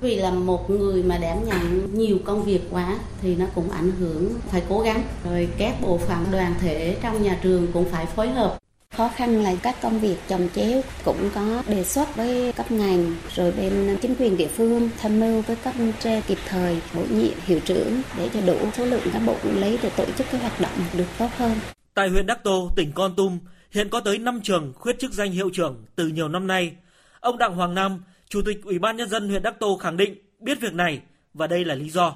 Vì 0.00 0.14
là 0.14 0.30
một 0.30 0.70
người 0.70 1.02
mà 1.02 1.18
đảm 1.18 1.38
nhận 1.44 1.94
nhiều 1.94 2.18
công 2.24 2.44
việc 2.44 2.60
quá 2.70 2.98
thì 3.22 3.36
nó 3.36 3.46
cũng 3.54 3.70
ảnh 3.70 3.90
hưởng, 3.90 4.32
phải 4.50 4.62
cố 4.68 4.80
gắng. 4.80 5.02
Rồi 5.24 5.48
các 5.58 5.74
bộ 5.80 5.98
phận 5.98 6.24
đoàn 6.32 6.54
thể 6.60 6.98
trong 7.02 7.22
nhà 7.22 7.38
trường 7.42 7.66
cũng 7.72 7.88
phải 7.90 8.06
phối 8.06 8.28
hợp 8.28 8.61
khó 8.96 9.08
khăn 9.08 9.42
là 9.42 9.54
các 9.62 9.76
công 9.82 10.00
việc 10.00 10.16
chồng 10.28 10.48
chéo 10.54 10.82
cũng 11.04 11.30
có 11.34 11.62
đề 11.68 11.84
xuất 11.84 12.16
với 12.16 12.52
cấp 12.52 12.70
ngành 12.70 13.16
rồi 13.34 13.52
bên 13.52 13.98
chính 14.02 14.14
quyền 14.14 14.36
địa 14.36 14.48
phương 14.48 14.90
tham 14.98 15.20
mưu 15.20 15.42
với 15.42 15.56
cấp 15.56 15.74
trên 16.00 16.22
kịp 16.26 16.38
thời 16.46 16.80
bổ 16.94 17.02
nhiệm 17.10 17.32
hiệu 17.46 17.60
trưởng 17.64 18.02
để 18.18 18.28
cho 18.34 18.40
đủ 18.46 18.56
số 18.76 18.84
lượng 18.84 19.00
cán 19.12 19.26
bộ 19.26 19.36
quản 19.44 19.60
lý 19.60 19.78
để 19.82 19.90
tổ 19.96 20.04
chức 20.18 20.26
cái 20.32 20.40
hoạt 20.40 20.60
động 20.60 20.72
được 20.98 21.06
tốt 21.18 21.28
hơn. 21.36 21.52
Tại 21.94 22.08
huyện 22.08 22.26
Đắc 22.26 22.44
Tô, 22.44 22.70
tỉnh 22.76 22.92
Con 22.94 23.16
Tum, 23.16 23.38
hiện 23.70 23.88
có 23.88 24.00
tới 24.00 24.18
5 24.18 24.40
trường 24.42 24.72
khuyết 24.76 24.98
chức 24.98 25.12
danh 25.12 25.32
hiệu 25.32 25.50
trưởng 25.52 25.84
từ 25.96 26.08
nhiều 26.08 26.28
năm 26.28 26.46
nay. 26.46 26.72
Ông 27.20 27.38
Đặng 27.38 27.54
Hoàng 27.54 27.74
Nam, 27.74 28.02
Chủ 28.28 28.42
tịch 28.46 28.64
Ủy 28.64 28.78
ban 28.78 28.96
Nhân 28.96 29.08
dân 29.08 29.28
huyện 29.28 29.42
Đắc 29.42 29.54
Tô 29.60 29.78
khẳng 29.82 29.96
định 29.96 30.14
biết 30.40 30.60
việc 30.60 30.74
này 30.74 31.00
và 31.34 31.46
đây 31.46 31.64
là 31.64 31.74
lý 31.74 31.90
do. 31.90 32.14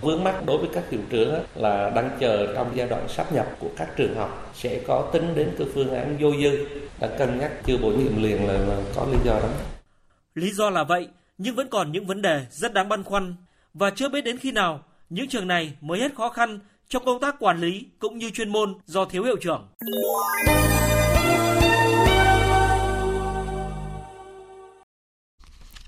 Vướng 0.00 0.24
mắt 0.24 0.42
đối 0.46 0.58
với 0.58 0.68
các 0.74 0.84
hiệu 0.90 1.00
trưởng 1.10 1.44
là 1.54 1.90
đang 1.90 2.10
chờ 2.20 2.54
trong 2.54 2.70
giai 2.74 2.88
đoạn 2.88 3.08
sắp 3.08 3.32
nhập 3.32 3.46
của 3.58 3.68
các 3.76 3.88
trường 3.96 4.14
học 4.14 4.52
sẽ 4.54 4.80
có 4.86 5.10
tính 5.12 5.34
đến 5.34 5.54
cái 5.58 5.66
phương 5.74 5.94
án 5.94 6.16
vô 6.20 6.30
dư, 6.42 6.66
đã 7.00 7.08
cân 7.18 7.38
nhắc 7.38 7.52
chưa 7.66 7.76
bổ 7.76 7.90
nhiệm 7.90 8.22
liền 8.22 8.46
là, 8.46 8.52
là 8.52 8.76
có 8.96 9.06
lý 9.12 9.18
do 9.24 9.32
đó. 9.32 9.48
Lý 10.34 10.50
do 10.50 10.70
là 10.70 10.84
vậy, 10.84 11.08
nhưng 11.38 11.54
vẫn 11.54 11.68
còn 11.68 11.92
những 11.92 12.06
vấn 12.06 12.22
đề 12.22 12.46
rất 12.50 12.72
đáng 12.72 12.88
băn 12.88 13.02
khoăn 13.02 13.34
và 13.74 13.90
chưa 13.90 14.08
biết 14.08 14.24
đến 14.24 14.38
khi 14.38 14.52
nào 14.52 14.84
những 15.10 15.28
trường 15.28 15.48
này 15.48 15.72
mới 15.80 16.00
hết 16.00 16.14
khó 16.14 16.28
khăn 16.28 16.58
trong 16.88 17.04
công 17.04 17.20
tác 17.20 17.36
quản 17.38 17.60
lý 17.60 17.86
cũng 17.98 18.18
như 18.18 18.30
chuyên 18.30 18.48
môn 18.48 18.74
do 18.86 19.04
thiếu 19.04 19.24
hiệu 19.24 19.36
trưởng. 19.40 19.68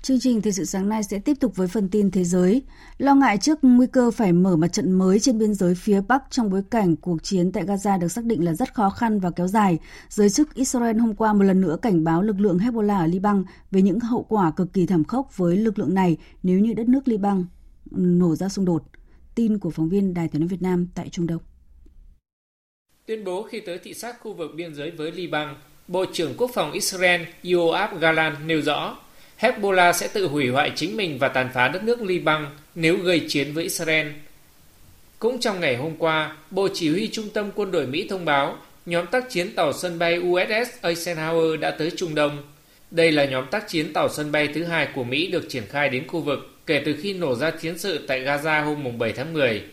Chương 0.07 0.19
trình 0.19 0.41
Thời 0.41 0.53
sự 0.53 0.65
sáng 0.65 0.89
nay 0.89 1.03
sẽ 1.03 1.19
tiếp 1.19 1.33
tục 1.39 1.55
với 1.55 1.67
phần 1.67 1.89
tin 1.89 2.11
thế 2.11 2.23
giới. 2.23 2.61
Lo 2.97 3.15
ngại 3.15 3.37
trước 3.37 3.59
nguy 3.61 3.87
cơ 3.87 4.11
phải 4.11 4.33
mở 4.33 4.55
mặt 4.55 4.67
trận 4.67 4.91
mới 4.91 5.19
trên 5.19 5.37
biên 5.37 5.53
giới 5.53 5.75
phía 5.75 6.01
Bắc 6.07 6.23
trong 6.29 6.49
bối 6.49 6.61
cảnh 6.71 6.95
cuộc 6.95 7.23
chiến 7.23 7.51
tại 7.51 7.65
Gaza 7.65 7.99
được 7.99 8.07
xác 8.07 8.25
định 8.25 8.45
là 8.45 8.53
rất 8.53 8.73
khó 8.73 8.89
khăn 8.89 9.19
và 9.19 9.31
kéo 9.31 9.47
dài, 9.47 9.77
giới 10.09 10.29
chức 10.29 10.53
Israel 10.53 10.97
hôm 10.97 11.15
qua 11.15 11.33
một 11.33 11.43
lần 11.43 11.61
nữa 11.61 11.77
cảnh 11.81 12.03
báo 12.03 12.21
lực 12.21 12.39
lượng 12.39 12.57
Hezbollah 12.57 12.99
ở 12.99 13.07
Liban 13.07 13.43
về 13.71 13.81
những 13.81 13.99
hậu 13.99 14.23
quả 14.23 14.51
cực 14.51 14.73
kỳ 14.73 14.85
thảm 14.85 15.03
khốc 15.03 15.37
với 15.37 15.57
lực 15.57 15.79
lượng 15.79 15.93
này 15.93 16.17
nếu 16.43 16.59
như 16.59 16.73
đất 16.73 16.87
nước 16.87 17.07
Liban 17.07 17.45
nổ 17.91 18.35
ra 18.35 18.49
xung 18.49 18.65
đột. 18.65 18.83
Tin 19.35 19.59
của 19.59 19.69
phóng 19.69 19.89
viên 19.89 20.13
Đài 20.13 20.27
tiếng 20.27 20.41
nói 20.41 20.47
Việt 20.47 20.61
Nam 20.61 20.87
tại 20.95 21.09
Trung 21.09 21.27
Đông. 21.27 21.41
Tuyên 23.05 23.23
bố 23.23 23.43
khi 23.43 23.59
tới 23.65 23.79
thị 23.83 23.93
sát 23.93 24.15
khu 24.21 24.33
vực 24.33 24.51
biên 24.55 24.75
giới 24.75 24.91
với 24.91 25.11
Liban, 25.11 25.55
Bộ 25.87 26.05
trưởng 26.13 26.33
Quốc 26.37 26.51
phòng 26.53 26.71
Israel 26.71 27.21
Yoav 27.53 27.99
Gallant 27.99 28.35
nêu 28.45 28.61
rõ 28.61 28.97
Hezbollah 29.39 29.93
sẽ 29.93 30.07
tự 30.07 30.27
hủy 30.27 30.49
hoại 30.49 30.71
chính 30.75 30.97
mình 30.97 31.17
và 31.17 31.27
tàn 31.27 31.49
phá 31.53 31.67
đất 31.67 31.83
nước 31.83 32.01
Liban 32.01 32.45
nếu 32.75 32.97
gây 32.97 33.25
chiến 33.27 33.53
với 33.53 33.63
Israel. 33.63 34.07
Cũng 35.19 35.39
trong 35.39 35.59
ngày 35.59 35.75
hôm 35.75 35.95
qua, 35.97 36.35
Bộ 36.51 36.67
Chỉ 36.73 36.89
huy 36.89 37.07
Trung 37.07 37.29
tâm 37.29 37.51
Quân 37.55 37.71
đội 37.71 37.87
Mỹ 37.87 38.07
thông 38.09 38.25
báo 38.25 38.57
nhóm 38.85 39.05
tác 39.05 39.29
chiến 39.29 39.55
tàu 39.55 39.73
sân 39.73 39.99
bay 39.99 40.19
USS 40.19 40.85
Eisenhower 40.85 41.59
đã 41.59 41.71
tới 41.71 41.91
Trung 41.95 42.15
Đông. 42.15 42.43
Đây 42.91 43.11
là 43.11 43.25
nhóm 43.25 43.45
tác 43.51 43.67
chiến 43.67 43.93
tàu 43.93 44.09
sân 44.09 44.31
bay 44.31 44.47
thứ 44.47 44.63
hai 44.63 44.87
của 44.95 45.03
Mỹ 45.03 45.27
được 45.27 45.45
triển 45.49 45.63
khai 45.69 45.89
đến 45.89 46.07
khu 46.07 46.21
vực 46.21 46.39
kể 46.65 46.81
từ 46.85 46.95
khi 47.01 47.13
nổ 47.13 47.35
ra 47.35 47.51
chiến 47.51 47.77
sự 47.77 48.05
tại 48.07 48.21
Gaza 48.21 48.63
hôm 48.63 48.97
7 48.97 49.11
tháng 49.11 49.33
10. 49.33 49.63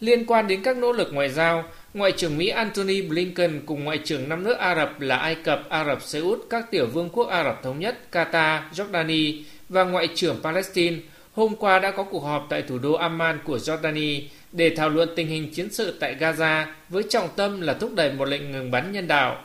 Liên 0.00 0.26
quan 0.26 0.46
đến 0.46 0.62
các 0.62 0.76
nỗ 0.76 0.92
lực 0.92 1.08
ngoại 1.12 1.28
giao, 1.28 1.64
Ngoại 1.94 2.12
trưởng 2.12 2.38
Mỹ 2.38 2.48
Antony 2.48 3.02
Blinken 3.02 3.60
cùng 3.66 3.84
Ngoại 3.84 3.98
trưởng 4.04 4.28
năm 4.28 4.44
nước 4.44 4.58
Ả 4.58 4.74
Rập 4.74 5.00
là 5.00 5.16
Ai 5.16 5.34
Cập, 5.34 5.68
Ả 5.68 5.84
Rập 5.84 6.02
Xê 6.02 6.18
Út, 6.20 6.38
các 6.50 6.70
tiểu 6.70 6.86
vương 6.86 7.10
quốc 7.10 7.28
Ả 7.28 7.44
Rập 7.44 7.62
Thống 7.62 7.80
Nhất, 7.80 7.98
Qatar, 8.12 8.60
Jordani 8.72 9.42
và 9.68 9.84
Ngoại 9.84 10.08
trưởng 10.14 10.40
Palestine 10.42 10.96
hôm 11.34 11.56
qua 11.56 11.78
đã 11.78 11.90
có 11.90 12.02
cuộc 12.02 12.20
họp 12.20 12.46
tại 12.50 12.62
thủ 12.62 12.78
đô 12.78 12.92
Amman 12.92 13.38
của 13.44 13.56
Jordani 13.56 14.22
để 14.52 14.74
thảo 14.76 14.88
luận 14.88 15.08
tình 15.16 15.26
hình 15.26 15.50
chiến 15.52 15.70
sự 15.70 15.96
tại 16.00 16.16
Gaza 16.20 16.64
với 16.88 17.02
trọng 17.02 17.28
tâm 17.36 17.60
là 17.60 17.74
thúc 17.74 17.94
đẩy 17.94 18.12
một 18.12 18.24
lệnh 18.24 18.52
ngừng 18.52 18.70
bắn 18.70 18.92
nhân 18.92 19.08
đạo. 19.08 19.44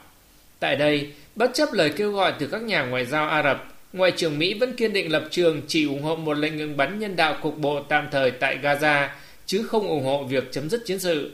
Tại 0.60 0.75
đây, 0.75 1.12
bất 1.36 1.52
chấp 1.54 1.74
lời 1.74 1.90
kêu 1.96 2.12
gọi 2.12 2.34
từ 2.40 2.48
các 2.48 2.62
nhà 2.62 2.86
ngoại 2.86 3.06
giao 3.06 3.28
Ả 3.28 3.44
Rập, 3.44 3.66
Ngoại 3.94 4.12
trưởng 4.12 4.40
Mỹ 4.40 4.54
vẫn 4.54 4.75
kiên 4.75 4.94
định 4.94 5.12
lập 5.12 5.24
trường 5.32 5.62
chỉ 5.68 5.86
ủng 5.86 6.04
hộ 6.04 6.16
một 6.16 6.34
lệnh 6.34 6.58
ngừng 6.58 6.78
bắn 6.78 7.00
nhân 7.00 7.16
đạo 7.16 7.38
cục 7.42 7.58
bộ 7.58 7.82
tạm 7.90 8.08
thời 8.12 8.32
tại 8.32 8.60
Gaza, 8.62 9.08
chứ 9.46 9.64
không 9.64 9.88
ủng 9.88 10.04
hộ 10.04 10.24
việc 10.24 10.52
chấm 10.52 10.70
dứt 10.70 10.82
chiến 10.86 11.00
sự. 11.00 11.32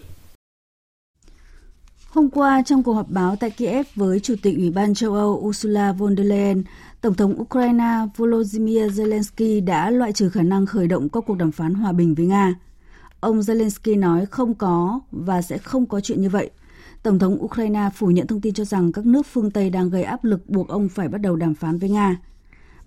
Hôm 2.12 2.30
qua, 2.30 2.62
trong 2.66 2.84
cuộc 2.84 2.94
họp 2.94 3.10
báo 3.10 3.36
tại 3.36 3.50
Kiev 3.50 3.86
với 3.96 4.20
Chủ 4.20 4.36
tịch 4.42 4.58
Ủy 4.58 4.72
ban 4.72 4.94
châu 4.94 5.14
Âu 5.14 5.42
Ursula 5.44 5.92
von 5.92 6.18
der 6.18 6.28
Leyen, 6.28 6.64
Tổng 7.02 7.14
thống 7.14 7.42
Ukraine 7.42 8.08
Volodymyr 8.18 9.02
Zelensky 9.02 9.66
đã 9.66 9.90
loại 9.90 10.14
trừ 10.14 10.30
khả 10.30 10.42
năng 10.42 10.66
khởi 10.66 10.88
động 10.88 11.10
các 11.10 11.24
cuộc 11.28 11.38
đàm 11.38 11.52
phán 11.52 11.74
hòa 11.74 11.92
bình 11.92 12.16
với 12.16 12.26
Nga. 12.26 12.56
Ông 13.20 13.40
Zelensky 13.40 14.00
nói 14.00 14.26
không 14.26 14.54
có 14.54 15.00
và 15.12 15.42
sẽ 15.42 15.58
không 15.58 15.86
có 15.86 16.00
chuyện 16.00 16.22
như 16.22 16.30
vậy. 16.30 16.50
Tổng 17.04 17.20
thống 17.20 17.44
Ukraine 17.44 17.90
phủ 17.96 18.08
nhận 18.08 18.28
thông 18.28 18.42
tin 18.42 18.54
cho 18.54 18.66
rằng 18.66 18.92
các 18.92 19.06
nước 19.06 19.26
phương 19.26 19.52
Tây 19.52 19.70
đang 19.70 19.90
gây 19.90 20.04
áp 20.04 20.24
lực 20.24 20.50
buộc 20.50 20.68
ông 20.68 20.90
phải 20.90 21.08
bắt 21.08 21.22
đầu 21.22 21.36
đàm 21.36 21.56
phán 21.56 21.78
với 21.78 21.90
Nga. 21.90 22.18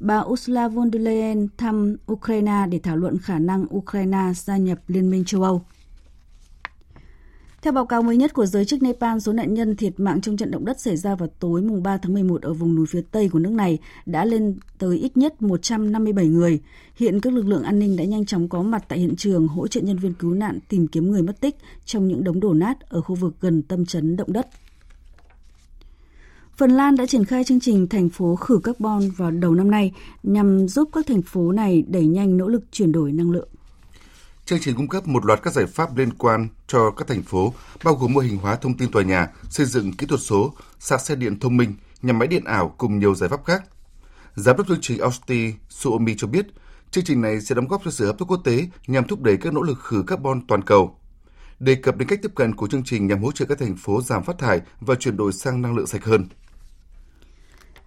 Bà 0.00 0.20
Ursula 0.20 0.68
von 0.68 0.90
der 0.92 1.02
Leyen 1.02 1.48
thăm 1.58 1.96
Ukraine 2.12 2.66
để 2.70 2.78
thảo 2.78 2.96
luận 2.96 3.18
khả 3.18 3.38
năng 3.38 3.76
Ukraine 3.76 4.32
gia 4.34 4.56
nhập 4.56 4.78
Liên 4.88 5.10
minh 5.10 5.24
châu 5.24 5.42
Âu. 5.42 5.62
Theo 7.64 7.72
báo 7.72 7.86
cáo 7.86 8.02
mới 8.02 8.16
nhất 8.16 8.34
của 8.34 8.46
giới 8.46 8.64
chức 8.64 8.82
Nepal, 8.82 9.18
số 9.18 9.32
nạn 9.32 9.54
nhân 9.54 9.76
thiệt 9.76 10.00
mạng 10.00 10.20
trong 10.20 10.36
trận 10.36 10.50
động 10.50 10.64
đất 10.64 10.80
xảy 10.80 10.96
ra 10.96 11.14
vào 11.14 11.28
tối 11.38 11.62
mùng 11.62 11.82
3 11.82 11.96
tháng 11.96 12.12
11 12.14 12.42
ở 12.42 12.52
vùng 12.52 12.74
núi 12.74 12.86
phía 12.86 13.02
Tây 13.10 13.28
của 13.28 13.38
nước 13.38 13.50
này 13.50 13.78
đã 14.06 14.24
lên 14.24 14.56
tới 14.78 14.98
ít 14.98 15.16
nhất 15.16 15.42
157 15.42 16.26
người. 16.26 16.60
Hiện 16.96 17.20
các 17.20 17.32
lực 17.32 17.46
lượng 17.46 17.62
an 17.62 17.78
ninh 17.78 17.96
đã 17.96 18.04
nhanh 18.04 18.26
chóng 18.26 18.48
có 18.48 18.62
mặt 18.62 18.84
tại 18.88 18.98
hiện 18.98 19.16
trường 19.16 19.48
hỗ 19.48 19.68
trợ 19.68 19.80
nhân 19.80 19.98
viên 19.98 20.12
cứu 20.14 20.34
nạn 20.34 20.58
tìm 20.68 20.86
kiếm 20.86 21.10
người 21.10 21.22
mất 21.22 21.40
tích 21.40 21.56
trong 21.84 22.08
những 22.08 22.24
đống 22.24 22.40
đổ 22.40 22.54
nát 22.54 22.80
ở 22.80 23.00
khu 23.00 23.14
vực 23.14 23.34
gần 23.40 23.62
tâm 23.62 23.86
chấn 23.86 24.16
động 24.16 24.32
đất. 24.32 24.48
Phần 26.56 26.70
Lan 26.70 26.96
đã 26.96 27.06
triển 27.06 27.24
khai 27.24 27.44
chương 27.44 27.60
trình 27.60 27.88
thành 27.88 28.08
phố 28.08 28.36
khử 28.36 28.60
carbon 28.64 29.10
vào 29.16 29.30
đầu 29.30 29.54
năm 29.54 29.70
nay 29.70 29.92
nhằm 30.22 30.68
giúp 30.68 30.88
các 30.92 31.06
thành 31.06 31.22
phố 31.22 31.52
này 31.52 31.84
đẩy 31.88 32.06
nhanh 32.06 32.36
nỗ 32.36 32.48
lực 32.48 32.64
chuyển 32.72 32.92
đổi 32.92 33.12
năng 33.12 33.30
lượng. 33.30 33.48
Chương 34.46 34.60
trình 34.60 34.76
cung 34.76 34.88
cấp 34.88 35.08
một 35.08 35.24
loạt 35.24 35.42
các 35.42 35.52
giải 35.52 35.66
pháp 35.66 35.96
liên 35.96 36.12
quan 36.12 36.48
cho 36.66 36.90
các 36.90 37.08
thành 37.08 37.22
phố, 37.22 37.54
bao 37.84 37.94
gồm 37.94 38.12
mô 38.12 38.20
hình 38.20 38.36
hóa 38.36 38.56
thông 38.56 38.76
tin 38.76 38.90
tòa 38.90 39.02
nhà, 39.02 39.28
xây 39.48 39.66
dựng 39.66 39.92
kỹ 39.92 40.06
thuật 40.06 40.20
số, 40.20 40.54
sạc 40.78 41.00
xe 41.00 41.14
điện 41.14 41.40
thông 41.40 41.56
minh, 41.56 41.74
nhà 42.02 42.12
máy 42.12 42.28
điện 42.28 42.44
ảo 42.44 42.74
cùng 42.78 42.98
nhiều 42.98 43.14
giải 43.14 43.28
pháp 43.28 43.44
khác. 43.44 43.64
Giám 44.34 44.56
đốc 44.56 44.68
chương 44.68 44.80
trình 44.80 45.00
Austi 45.00 45.54
Suomi 45.68 46.14
cho 46.16 46.26
biết, 46.26 46.46
chương 46.90 47.04
trình 47.04 47.20
này 47.20 47.40
sẽ 47.40 47.54
đóng 47.54 47.68
góp 47.68 47.82
cho 47.84 47.90
sự 47.90 48.06
hợp 48.06 48.18
tác 48.18 48.24
quốc 48.28 48.40
tế 48.44 48.68
nhằm 48.86 49.04
thúc 49.04 49.22
đẩy 49.22 49.36
các 49.36 49.52
nỗ 49.52 49.62
lực 49.62 49.78
khử 49.82 50.04
carbon 50.06 50.46
toàn 50.46 50.62
cầu. 50.62 50.98
Đề 51.60 51.74
cập 51.74 51.96
đến 51.96 52.08
cách 52.08 52.18
tiếp 52.22 52.32
cận 52.34 52.54
của 52.54 52.68
chương 52.68 52.84
trình 52.84 53.06
nhằm 53.06 53.22
hỗ 53.22 53.32
trợ 53.32 53.44
các 53.44 53.58
thành 53.58 53.76
phố 53.76 54.02
giảm 54.02 54.24
phát 54.24 54.38
thải 54.38 54.60
và 54.80 54.94
chuyển 54.94 55.16
đổi 55.16 55.32
sang 55.32 55.62
năng 55.62 55.76
lượng 55.76 55.86
sạch 55.86 56.04
hơn. 56.04 56.28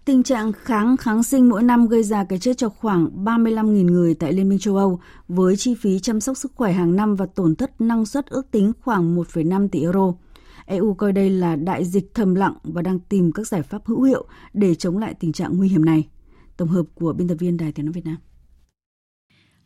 Tình 0.07 0.23
trạng 0.23 0.51
kháng 0.53 0.97
kháng 0.97 1.23
sinh 1.23 1.49
mỗi 1.49 1.63
năm 1.63 1.87
gây 1.87 2.03
ra 2.03 2.23
cái 2.23 2.39
chết 2.39 2.57
cho 2.57 2.69
khoảng 2.69 3.25
35.000 3.25 3.85
người 3.85 4.13
tại 4.13 4.33
Liên 4.33 4.49
minh 4.49 4.59
châu 4.59 4.75
Âu 4.75 4.99
với 5.27 5.55
chi 5.55 5.75
phí 5.75 5.99
chăm 5.99 6.21
sóc 6.21 6.37
sức 6.37 6.51
khỏe 6.55 6.71
hàng 6.71 6.95
năm 6.95 7.15
và 7.15 7.25
tổn 7.35 7.55
thất 7.55 7.81
năng 7.81 8.05
suất 8.05 8.25
ước 8.25 8.51
tính 8.51 8.73
khoảng 8.81 9.15
1,5 9.15 9.69
tỷ 9.69 9.81
euro. 9.81 10.13
EU 10.65 10.93
coi 10.93 11.11
đây 11.11 11.29
là 11.29 11.55
đại 11.55 11.85
dịch 11.85 12.13
thầm 12.13 12.35
lặng 12.35 12.53
và 12.63 12.81
đang 12.81 12.99
tìm 12.99 13.31
các 13.31 13.47
giải 13.47 13.61
pháp 13.61 13.85
hữu 13.85 14.03
hiệu 14.03 14.27
để 14.53 14.75
chống 14.75 14.97
lại 14.97 15.13
tình 15.19 15.33
trạng 15.33 15.57
nguy 15.57 15.69
hiểm 15.69 15.85
này. 15.85 16.07
Tổng 16.57 16.69
hợp 16.69 16.83
của 16.95 17.13
biên 17.13 17.27
tập 17.27 17.35
viên 17.39 17.57
Đài 17.57 17.71
Tiếng 17.71 17.85
nói 17.85 17.93
Việt 17.93 18.05
Nam. 18.05 18.17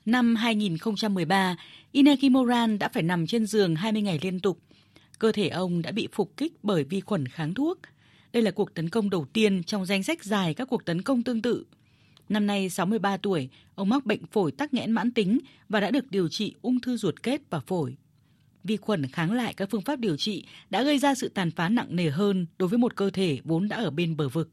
Năm 0.06 0.36
2013, 0.36 1.56
Inaki 1.92 2.32
Moran 2.32 2.80
đã 2.80 2.90
phải 2.94 3.04
nằm 3.04 3.28
trên 3.28 3.46
giường 3.46 3.76
20 3.76 4.02
ngày 4.02 4.20
liên 4.22 4.40
tục. 4.40 4.60
Cơ 5.20 5.32
thể 5.32 5.48
ông 5.48 5.82
đã 5.82 5.92
bị 5.92 6.08
phục 6.12 6.38
kích 6.38 6.54
bởi 6.64 6.84
vi 6.84 7.02
khuẩn 7.02 7.28
kháng 7.28 7.54
thuốc– 7.54 7.78
đây 8.34 8.44
là 8.44 8.52
cuộc 8.52 8.74
tấn 8.74 8.90
công 8.90 9.10
đầu 9.10 9.26
tiên 9.34 9.64
trong 9.64 9.86
danh 9.86 10.04
sách 10.04 10.24
dài 10.24 10.54
các 10.54 10.68
cuộc 10.70 10.86
tấn 10.86 11.02
công 11.02 11.24
tương 11.24 11.42
tự. 11.42 11.66
Năm 12.30 12.48
nay 12.48 12.70
63 12.70 13.18
tuổi, 13.18 13.50
ông 13.76 13.90
mắc 13.90 14.06
bệnh 14.06 14.26
phổi 14.26 14.52
tắc 14.52 14.74
nghẽn 14.74 14.92
mãn 14.92 15.12
tính 15.12 15.40
và 15.70 15.80
đã 15.80 15.92
được 15.92 16.12
điều 16.12 16.28
trị 16.28 16.56
ung 16.62 16.80
thư 16.80 16.98
ruột 16.98 17.24
kết 17.24 17.42
và 17.50 17.60
phổi. 17.60 17.96
Vi 18.64 18.78
khuẩn 18.78 19.08
kháng 19.08 19.34
lại 19.34 19.54
các 19.54 19.70
phương 19.72 19.82
pháp 19.82 20.00
điều 20.00 20.18
trị 20.18 20.46
đã 20.70 20.84
gây 20.84 20.98
ra 20.98 21.16
sự 21.16 21.30
tàn 21.30 21.52
phá 21.52 21.70
nặng 21.70 21.96
nề 21.96 22.10
hơn 22.10 22.46
đối 22.58 22.70
với 22.70 22.80
một 22.80 22.96
cơ 22.96 23.10
thể 23.10 23.40
vốn 23.44 23.68
đã 23.68 23.78
ở 23.78 23.92
bên 23.92 24.18
bờ 24.18 24.30
vực. 24.30 24.50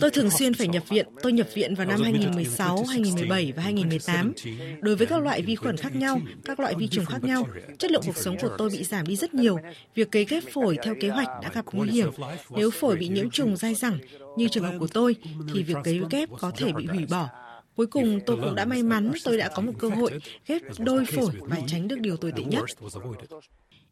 Tôi 0.00 0.10
thường 0.10 0.30
xuyên 0.30 0.54
phải 0.54 0.68
nhập 0.68 0.82
viện. 0.88 1.06
Tôi 1.22 1.32
nhập 1.32 1.46
viện 1.54 1.74
vào 1.74 1.86
năm 1.86 2.02
2016, 2.02 2.84
2017 2.84 3.52
và 3.56 3.62
2018. 3.62 4.32
Đối 4.80 4.96
với 4.96 5.06
các 5.06 5.22
loại 5.22 5.42
vi 5.42 5.54
khuẩn 5.54 5.76
khác 5.76 5.96
nhau, 5.96 6.20
các 6.44 6.60
loại 6.60 6.74
vi 6.78 6.88
trùng 6.88 7.04
khác 7.04 7.24
nhau, 7.24 7.46
chất 7.78 7.90
lượng 7.90 8.02
cuộc 8.06 8.16
sống 8.16 8.36
của 8.40 8.50
tôi 8.58 8.70
bị 8.70 8.84
giảm 8.84 9.06
đi 9.06 9.16
rất 9.16 9.34
nhiều. 9.34 9.58
Việc 9.94 10.10
cấy 10.10 10.24
ghép 10.24 10.42
phổi 10.52 10.78
theo 10.82 10.94
kế 11.00 11.08
hoạch 11.08 11.28
đã 11.42 11.50
gặp 11.54 11.64
nguy 11.72 11.90
hiểm. 11.90 12.10
Nếu 12.50 12.70
phổi 12.70 12.96
bị 12.96 13.08
nhiễm 13.08 13.30
trùng 13.30 13.56
dai 13.56 13.74
dẳng, 13.74 13.98
như 14.36 14.48
trường 14.48 14.64
hợp 14.64 14.74
của 14.80 14.88
tôi, 14.92 15.16
thì 15.54 15.62
việc 15.62 15.76
cấy 15.84 16.00
ghép 16.10 16.28
có 16.40 16.52
thể 16.56 16.72
bị 16.72 16.86
hủy 16.86 17.06
bỏ. 17.10 17.28
Cuối 17.76 17.86
cùng 17.86 18.20
tôi 18.26 18.36
cũng 18.36 18.54
đã 18.54 18.64
may 18.64 18.82
mắn 18.82 19.12
tôi 19.24 19.36
đã 19.36 19.48
có 19.54 19.62
một 19.62 19.72
cơ 19.78 19.88
hội 19.88 20.20
ghép 20.46 20.62
đôi 20.78 21.04
phổi 21.04 21.30
và 21.40 21.56
tránh 21.66 21.88
được 21.88 22.00
điều 22.00 22.16
tồi 22.16 22.32
tệ 22.36 22.42
nhất. 22.44 22.64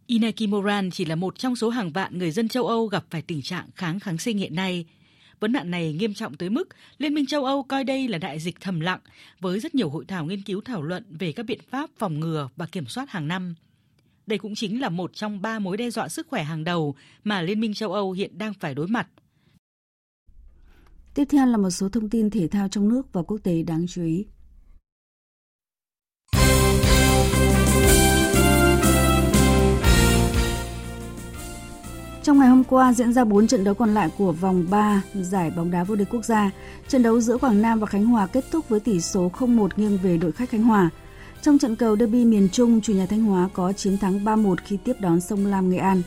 Inaki 0.07 0.49
Moran 0.49 0.91
chỉ 0.91 1.05
là 1.05 1.15
một 1.15 1.39
trong 1.39 1.57
số 1.57 1.69
hàng 1.69 1.91
vạn 1.91 2.19
người 2.19 2.31
dân 2.31 2.49
châu 2.49 2.67
Âu 2.67 2.87
gặp 2.87 3.05
phải 3.11 3.23
tình 3.23 3.43
trạng 3.43 3.69
kháng 3.75 4.01
kháng 4.01 4.19
sinh 4.19 4.39
hiện 4.39 4.55
nay. 4.55 4.85
Vấn 5.41 5.53
nạn 5.53 5.71
này 5.71 5.93
nghiêm 5.93 6.15
trọng 6.15 6.37
tới 6.37 6.51
mức 6.51 6.69
Liên 6.99 7.15
minh 7.15 7.27
châu 7.27 7.45
Âu 7.45 7.63
coi 7.63 7.85
đây 7.85 8.09
là 8.09 8.19
đại 8.19 8.41
dịch 8.41 8.61
thầm 8.61 8.81
lặng, 8.81 9.01
với 9.41 9.61
rất 9.61 9.75
nhiều 9.75 9.91
hội 9.91 10.05
thảo 10.05 10.25
nghiên 10.25 10.43
cứu 10.43 10.61
thảo 10.61 10.83
luận 10.83 11.05
về 11.19 11.33
các 11.33 11.43
biện 11.43 11.61
pháp 11.71 11.91
phòng 11.99 12.21
ngừa 12.21 12.49
và 12.57 12.67
kiểm 12.67 12.87
soát 12.87 13.11
hàng 13.11 13.29
năm. 13.29 13.55
Đây 14.27 14.39
cũng 14.39 14.55
chính 14.55 14.81
là 14.81 14.89
một 14.89 15.15
trong 15.15 15.43
ba 15.43 15.59
mối 15.59 15.77
đe 15.77 15.91
dọa 15.91 16.09
sức 16.09 16.27
khỏe 16.31 16.43
hàng 16.43 16.65
đầu 16.65 16.95
mà 17.25 17.43
Liên 17.43 17.61
minh 17.61 17.75
châu 17.75 17.93
Âu 17.93 18.13
hiện 18.13 18.39
đang 18.39 18.55
phải 18.55 18.75
đối 18.75 18.89
mặt. 18.89 19.09
Tiếp 21.15 21.25
theo 21.25 21.47
là 21.47 21.57
một 21.57 21.71
số 21.71 21.89
thông 21.89 22.09
tin 22.09 22.31
thể 22.31 22.49
thao 22.49 22.69
trong 22.69 22.89
nước 22.89 23.13
và 23.13 23.23
quốc 23.23 23.39
tế 23.43 23.63
đáng 23.63 23.87
chú 23.89 24.03
ý. 24.03 24.27
Trong 32.27 32.39
ngày 32.39 32.49
hôm 32.49 32.65
qua 32.65 32.93
diễn 32.93 33.13
ra 33.13 33.25
4 33.25 33.47
trận 33.47 33.65
đấu 33.65 33.75
còn 33.75 33.95
lại 33.95 34.11
của 34.19 34.33
vòng 34.33 34.67
3 34.71 35.03
giải 35.15 35.51
bóng 35.51 35.71
đá 35.71 35.85
vô 35.85 35.95
địch 35.95 36.09
quốc 36.11 36.25
gia. 36.25 36.51
Trận 36.89 37.03
đấu 37.03 37.21
giữa 37.21 37.39
Quảng 37.39 37.63
Nam 37.63 37.81
và 37.81 37.87
Khánh 37.87 38.07
Hòa 38.07 38.27
kết 38.27 38.45
thúc 38.51 38.69
với 38.69 38.81
tỷ 38.81 39.01
số 39.01 39.31
0-1 39.39 39.69
nghiêng 39.77 39.99
về 40.03 40.17
đội 40.17 40.33
khách 40.33 40.51
Khánh 40.51 40.63
Hòa. 40.63 40.91
Trong 41.43 41.59
trận 41.59 41.77
cầu 41.77 41.97
derby 41.97 42.25
miền 42.25 42.49
Trung, 42.53 42.81
chủ 42.81 42.93
nhà 42.93 43.07
Thanh 43.07 43.23
Hóa 43.23 43.49
có 43.53 43.73
chiến 43.73 43.99
thắng 43.99 44.25
3-1 44.25 44.55
khi 44.65 44.79
tiếp 44.85 44.97
đón 45.01 45.21
sông 45.21 45.47
Lam 45.47 45.71
Nghệ 45.71 45.77
An. 45.77 46.03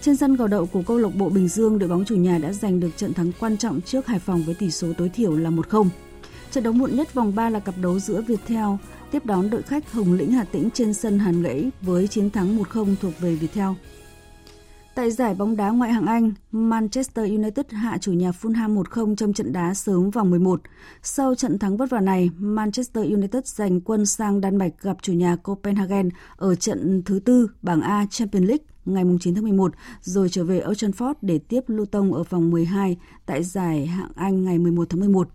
Trên 0.00 0.16
sân 0.16 0.36
cầu 0.36 0.46
đậu 0.46 0.66
của 0.66 0.82
câu 0.86 0.98
lạc 0.98 1.14
bộ 1.14 1.28
Bình 1.28 1.48
Dương, 1.48 1.78
đội 1.78 1.88
bóng 1.88 2.04
chủ 2.04 2.16
nhà 2.16 2.38
đã 2.38 2.52
giành 2.52 2.80
được 2.80 2.90
trận 2.96 3.12
thắng 3.12 3.32
quan 3.40 3.56
trọng 3.56 3.80
trước 3.80 4.06
Hải 4.06 4.18
Phòng 4.18 4.42
với 4.42 4.54
tỷ 4.54 4.70
số 4.70 4.92
tối 4.98 5.08
thiểu 5.08 5.36
là 5.36 5.50
1-0. 5.50 5.88
Trận 6.50 6.64
đấu 6.64 6.72
muộn 6.72 6.96
nhất 6.96 7.14
vòng 7.14 7.34
3 7.34 7.50
là 7.50 7.60
cặp 7.60 7.74
đấu 7.82 7.98
giữa 7.98 8.22
Viettel 8.22 8.68
tiếp 9.10 9.26
đón 9.26 9.50
đội 9.50 9.62
khách 9.62 9.92
Hồng 9.92 10.12
Lĩnh 10.12 10.32
Hà 10.32 10.44
Tĩnh 10.44 10.70
trên 10.74 10.94
sân 10.94 11.18
Hàn 11.18 11.42
Lễ 11.42 11.70
với 11.82 12.08
chiến 12.08 12.30
thắng 12.30 12.58
1-0 12.58 12.94
thuộc 13.00 13.12
về 13.20 13.34
Viettel. 13.34 13.68
Tại 14.94 15.10
giải 15.10 15.34
bóng 15.34 15.56
đá 15.56 15.70
ngoại 15.70 15.92
hạng 15.92 16.06
Anh, 16.06 16.32
Manchester 16.52 17.30
United 17.30 17.66
hạ 17.70 17.98
chủ 18.00 18.12
nhà 18.12 18.30
Fulham 18.30 18.82
1-0 18.82 19.16
trong 19.16 19.32
trận 19.32 19.52
đá 19.52 19.74
sớm 19.74 20.10
vòng 20.10 20.30
11. 20.30 20.60
Sau 21.02 21.34
trận 21.34 21.58
thắng 21.58 21.76
vất 21.76 21.90
vả 21.90 22.00
này, 22.00 22.30
Manchester 22.38 23.04
United 23.04 23.44
giành 23.44 23.80
quân 23.80 24.06
sang 24.06 24.40
Đan 24.40 24.56
Mạch 24.56 24.72
gặp 24.82 24.96
chủ 25.02 25.12
nhà 25.12 25.36
Copenhagen 25.36 26.08
ở 26.36 26.54
trận 26.54 27.02
thứ 27.04 27.18
tư 27.18 27.50
bảng 27.62 27.80
A 27.80 28.06
Champions 28.10 28.48
League 28.48 28.64
ngày 28.84 29.04
9 29.20 29.34
tháng 29.34 29.44
11, 29.44 29.72
rồi 30.02 30.28
trở 30.28 30.44
về 30.44 30.62
Old 30.68 30.84
Trafford 30.84 31.14
để 31.22 31.38
tiếp 31.38 31.60
Luton 31.66 32.12
ở 32.12 32.22
vòng 32.22 32.50
12 32.50 32.96
tại 33.26 33.42
giải 33.42 33.86
hạng 33.86 34.10
Anh 34.14 34.44
ngày 34.44 34.58
11 34.58 34.86
tháng 34.90 35.00
11. 35.00 35.28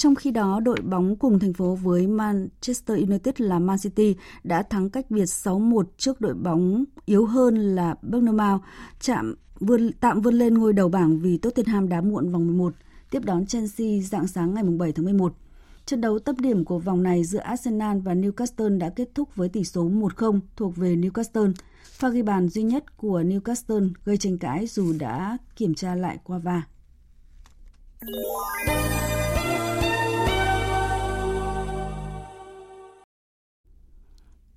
Trong 0.00 0.14
khi 0.14 0.30
đó, 0.30 0.60
đội 0.60 0.80
bóng 0.80 1.16
cùng 1.16 1.38
thành 1.38 1.52
phố 1.52 1.74
với 1.74 2.06
Manchester 2.06 2.98
United 2.98 3.34
là 3.38 3.58
Man 3.58 3.78
City 3.78 4.16
đã 4.44 4.62
thắng 4.62 4.90
cách 4.90 5.10
biệt 5.10 5.24
6-1 5.24 5.82
trước 5.96 6.20
đội 6.20 6.34
bóng 6.34 6.84
yếu 7.04 7.26
hơn 7.26 7.74
là 7.74 7.94
Bournemouth, 8.02 8.60
chạm 9.00 9.34
vươn, 9.58 9.90
tạm 10.00 10.20
vươn 10.20 10.34
lên 10.34 10.54
ngôi 10.54 10.72
đầu 10.72 10.88
bảng 10.88 11.18
vì 11.18 11.38
Tottenham 11.38 11.88
đá 11.88 12.00
muộn 12.00 12.32
vòng 12.32 12.46
11, 12.46 12.74
tiếp 13.10 13.24
đón 13.24 13.46
Chelsea 13.46 14.00
dạng 14.02 14.26
sáng 14.26 14.54
ngày 14.54 14.64
7 14.64 14.92
tháng 14.92 15.04
11. 15.04 15.34
Trận 15.86 16.00
đấu 16.00 16.18
tấp 16.18 16.36
điểm 16.38 16.64
của 16.64 16.78
vòng 16.78 17.02
này 17.02 17.24
giữa 17.24 17.38
Arsenal 17.38 17.98
và 17.98 18.14
Newcastle 18.14 18.78
đã 18.78 18.90
kết 18.90 19.08
thúc 19.14 19.36
với 19.36 19.48
tỷ 19.48 19.64
số 19.64 19.88
1-0 19.88 20.40
thuộc 20.56 20.76
về 20.76 20.96
Newcastle. 20.96 21.52
Pha 21.84 22.08
ghi 22.08 22.22
bàn 22.22 22.48
duy 22.48 22.62
nhất 22.62 22.96
của 22.96 23.20
Newcastle 23.20 23.90
gây 24.04 24.16
tranh 24.16 24.38
cãi 24.38 24.66
dù 24.66 24.92
đã 24.98 25.38
kiểm 25.56 25.74
tra 25.74 25.94
lại 25.94 26.18
qua 26.24 26.38
va. 26.38 26.62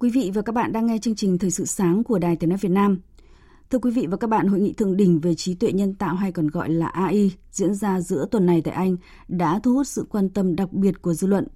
Quý 0.03 0.09
vị 0.09 0.31
và 0.33 0.41
các 0.41 0.55
bạn 0.55 0.71
đang 0.71 0.85
nghe 0.85 0.97
chương 0.97 1.15
trình 1.15 1.37
Thời 1.37 1.51
sự 1.51 1.65
sáng 1.65 2.03
của 2.03 2.19
Đài 2.19 2.35
Tiếng 2.35 2.49
nói 2.49 2.57
Việt 2.61 2.69
Nam. 2.69 2.99
Thưa 3.69 3.79
quý 3.79 3.91
vị 3.91 4.07
và 4.09 4.17
các 4.17 4.29
bạn, 4.29 4.47
hội 4.47 4.59
nghị 4.59 4.73
thượng 4.73 4.97
đỉnh 4.97 5.19
về 5.19 5.35
trí 5.35 5.55
tuệ 5.55 5.71
nhân 5.71 5.93
tạo 5.93 6.15
hay 6.15 6.31
còn 6.31 6.47
gọi 6.47 6.69
là 6.69 6.87
AI 6.87 7.31
diễn 7.51 7.75
ra 7.75 8.01
giữa 8.01 8.25
tuần 8.31 8.45
này 8.45 8.61
tại 8.61 8.73
Anh 8.73 8.97
đã 9.27 9.59
thu 9.63 9.73
hút 9.73 9.87
sự 9.87 10.05
quan 10.09 10.29
tâm 10.29 10.55
đặc 10.55 10.73
biệt 10.73 11.01
của 11.01 11.13
dư 11.13 11.27
luận. 11.27 11.47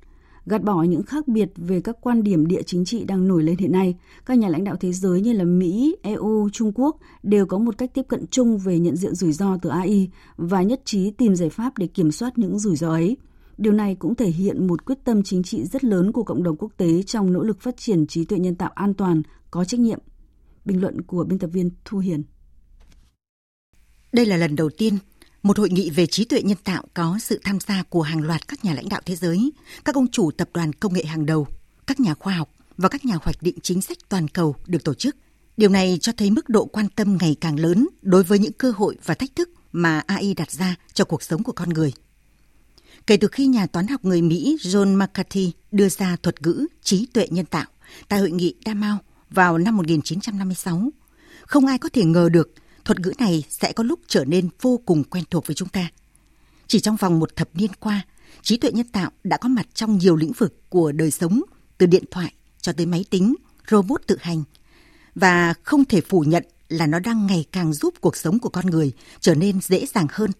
Gạt 0.45 0.63
bỏ 0.63 0.83
những 0.83 1.03
khác 1.03 1.27
biệt 1.27 1.49
về 1.55 1.81
các 1.81 1.97
quan 2.01 2.23
điểm 2.23 2.47
địa 2.47 2.61
chính 2.61 2.85
trị 2.85 3.05
đang 3.05 3.27
nổi 3.27 3.43
lên 3.43 3.57
hiện 3.57 3.71
nay, 3.71 3.95
các 4.25 4.37
nhà 4.37 4.49
lãnh 4.49 4.63
đạo 4.63 4.75
thế 4.79 4.93
giới 4.93 5.21
như 5.21 5.33
là 5.33 5.43
Mỹ, 5.43 5.95
EU, 6.01 6.49
Trung 6.49 6.71
Quốc 6.75 6.97
đều 7.23 7.45
có 7.45 7.57
một 7.57 7.77
cách 7.77 7.91
tiếp 7.93 8.05
cận 8.07 8.25
chung 8.31 8.57
về 8.57 8.79
nhận 8.79 8.95
diện 8.95 9.15
rủi 9.15 9.31
ro 9.31 9.57
từ 9.61 9.69
AI 9.69 10.09
và 10.37 10.61
nhất 10.61 10.81
trí 10.85 11.11
tìm 11.11 11.35
giải 11.35 11.49
pháp 11.49 11.77
để 11.77 11.87
kiểm 11.87 12.11
soát 12.11 12.37
những 12.37 12.59
rủi 12.59 12.75
ro 12.75 12.89
ấy. 12.89 13.17
Điều 13.57 13.73
này 13.73 13.95
cũng 13.95 14.15
thể 14.15 14.29
hiện 14.29 14.67
một 14.67 14.85
quyết 14.85 14.97
tâm 15.03 15.23
chính 15.23 15.43
trị 15.43 15.65
rất 15.65 15.83
lớn 15.83 16.11
của 16.11 16.23
cộng 16.23 16.43
đồng 16.43 16.55
quốc 16.57 16.71
tế 16.77 17.03
trong 17.03 17.33
nỗ 17.33 17.43
lực 17.43 17.61
phát 17.61 17.77
triển 17.77 18.07
trí 18.07 18.25
tuệ 18.25 18.39
nhân 18.39 18.55
tạo 18.55 18.69
an 18.75 18.93
toàn, 18.93 19.21
có 19.51 19.65
trách 19.65 19.79
nhiệm. 19.79 19.99
Bình 20.65 20.81
luận 20.81 21.01
của 21.01 21.23
biên 21.23 21.39
tập 21.39 21.47
viên 21.53 21.69
Thu 21.85 21.97
Hiền. 21.97 22.23
Đây 24.11 24.25
là 24.25 24.37
lần 24.37 24.55
đầu 24.55 24.69
tiên 24.69 24.97
một 25.43 25.57
hội 25.57 25.69
nghị 25.69 25.89
về 25.89 26.05
trí 26.05 26.25
tuệ 26.25 26.41
nhân 26.41 26.57
tạo 26.63 26.83
có 26.93 27.17
sự 27.21 27.39
tham 27.43 27.59
gia 27.59 27.83
của 27.83 28.01
hàng 28.01 28.21
loạt 28.23 28.47
các 28.47 28.65
nhà 28.65 28.73
lãnh 28.73 28.89
đạo 28.89 29.01
thế 29.05 29.15
giới, 29.15 29.51
các 29.85 29.95
ông 29.95 30.07
chủ 30.07 30.31
tập 30.31 30.49
đoàn 30.53 30.73
công 30.73 30.93
nghệ 30.93 31.03
hàng 31.03 31.25
đầu, 31.25 31.47
các 31.87 31.99
nhà 31.99 32.13
khoa 32.13 32.33
học 32.33 32.49
và 32.77 32.89
các 32.89 33.05
nhà 33.05 33.15
hoạch 33.21 33.41
định 33.41 33.55
chính 33.61 33.81
sách 33.81 33.97
toàn 34.09 34.27
cầu 34.27 34.55
được 34.67 34.83
tổ 34.83 34.93
chức. 34.93 35.15
Điều 35.57 35.69
này 35.69 35.97
cho 36.01 36.11
thấy 36.17 36.31
mức 36.31 36.49
độ 36.49 36.65
quan 36.65 36.89
tâm 36.89 37.17
ngày 37.19 37.35
càng 37.41 37.59
lớn 37.59 37.87
đối 38.01 38.23
với 38.23 38.39
những 38.39 38.53
cơ 38.53 38.71
hội 38.71 38.97
và 39.05 39.13
thách 39.13 39.35
thức 39.35 39.49
mà 39.71 40.03
AI 40.07 40.33
đặt 40.33 40.51
ra 40.51 40.75
cho 40.93 41.05
cuộc 41.05 41.23
sống 41.23 41.43
của 41.43 41.51
con 41.51 41.69
người– 41.69 41.93
Kể 43.07 43.17
từ 43.17 43.27
khi 43.27 43.47
nhà 43.47 43.67
toán 43.67 43.87
học 43.87 44.05
người 44.05 44.21
Mỹ 44.21 44.57
John 44.61 44.97
McCarthy 44.97 45.51
đưa 45.71 45.89
ra 45.89 46.15
thuật 46.23 46.41
ngữ 46.41 46.67
trí 46.83 47.05
tuệ 47.05 47.27
nhân 47.31 47.45
tạo 47.45 47.65
tại 48.07 48.19
hội 48.19 48.31
nghị 48.31 48.55
Damao 48.65 48.97
vào 49.29 49.57
năm 49.57 49.77
1956, 49.77 50.91
không 51.41 51.65
ai 51.65 51.77
có 51.77 51.89
thể 51.93 52.03
ngờ 52.03 52.29
được 52.29 52.53
thuật 52.85 52.99
ngữ 52.99 53.13
này 53.19 53.43
sẽ 53.49 53.71
có 53.71 53.83
lúc 53.83 53.99
trở 54.07 54.25
nên 54.25 54.49
vô 54.61 54.79
cùng 54.85 55.03
quen 55.03 55.23
thuộc 55.31 55.47
với 55.47 55.55
chúng 55.55 55.69
ta. 55.69 55.89
Chỉ 56.67 56.79
trong 56.79 56.95
vòng 56.95 57.19
một 57.19 57.35
thập 57.35 57.49
niên 57.53 57.71
qua, 57.79 58.05
trí 58.41 58.57
tuệ 58.57 58.71
nhân 58.71 58.87
tạo 58.87 59.11
đã 59.23 59.37
có 59.37 59.49
mặt 59.49 59.67
trong 59.73 59.97
nhiều 59.97 60.15
lĩnh 60.15 60.31
vực 60.31 60.69
của 60.69 60.91
đời 60.91 61.11
sống, 61.11 61.41
từ 61.77 61.85
điện 61.85 62.03
thoại 62.11 62.33
cho 62.61 62.73
tới 62.73 62.85
máy 62.85 63.05
tính, 63.09 63.35
robot 63.71 64.01
tự 64.07 64.17
hành. 64.21 64.43
Và 65.15 65.53
không 65.63 65.85
thể 65.85 66.01
phủ 66.01 66.21
nhận 66.21 66.43
là 66.69 66.87
nó 66.87 66.99
đang 66.99 67.27
ngày 67.27 67.45
càng 67.51 67.73
giúp 67.73 67.93
cuộc 68.01 68.15
sống 68.15 68.39
của 68.39 68.49
con 68.49 68.65
người 68.65 68.91
trở 69.19 69.35
nên 69.35 69.61
dễ 69.61 69.85
dàng 69.85 70.07
hơn, 70.09 70.31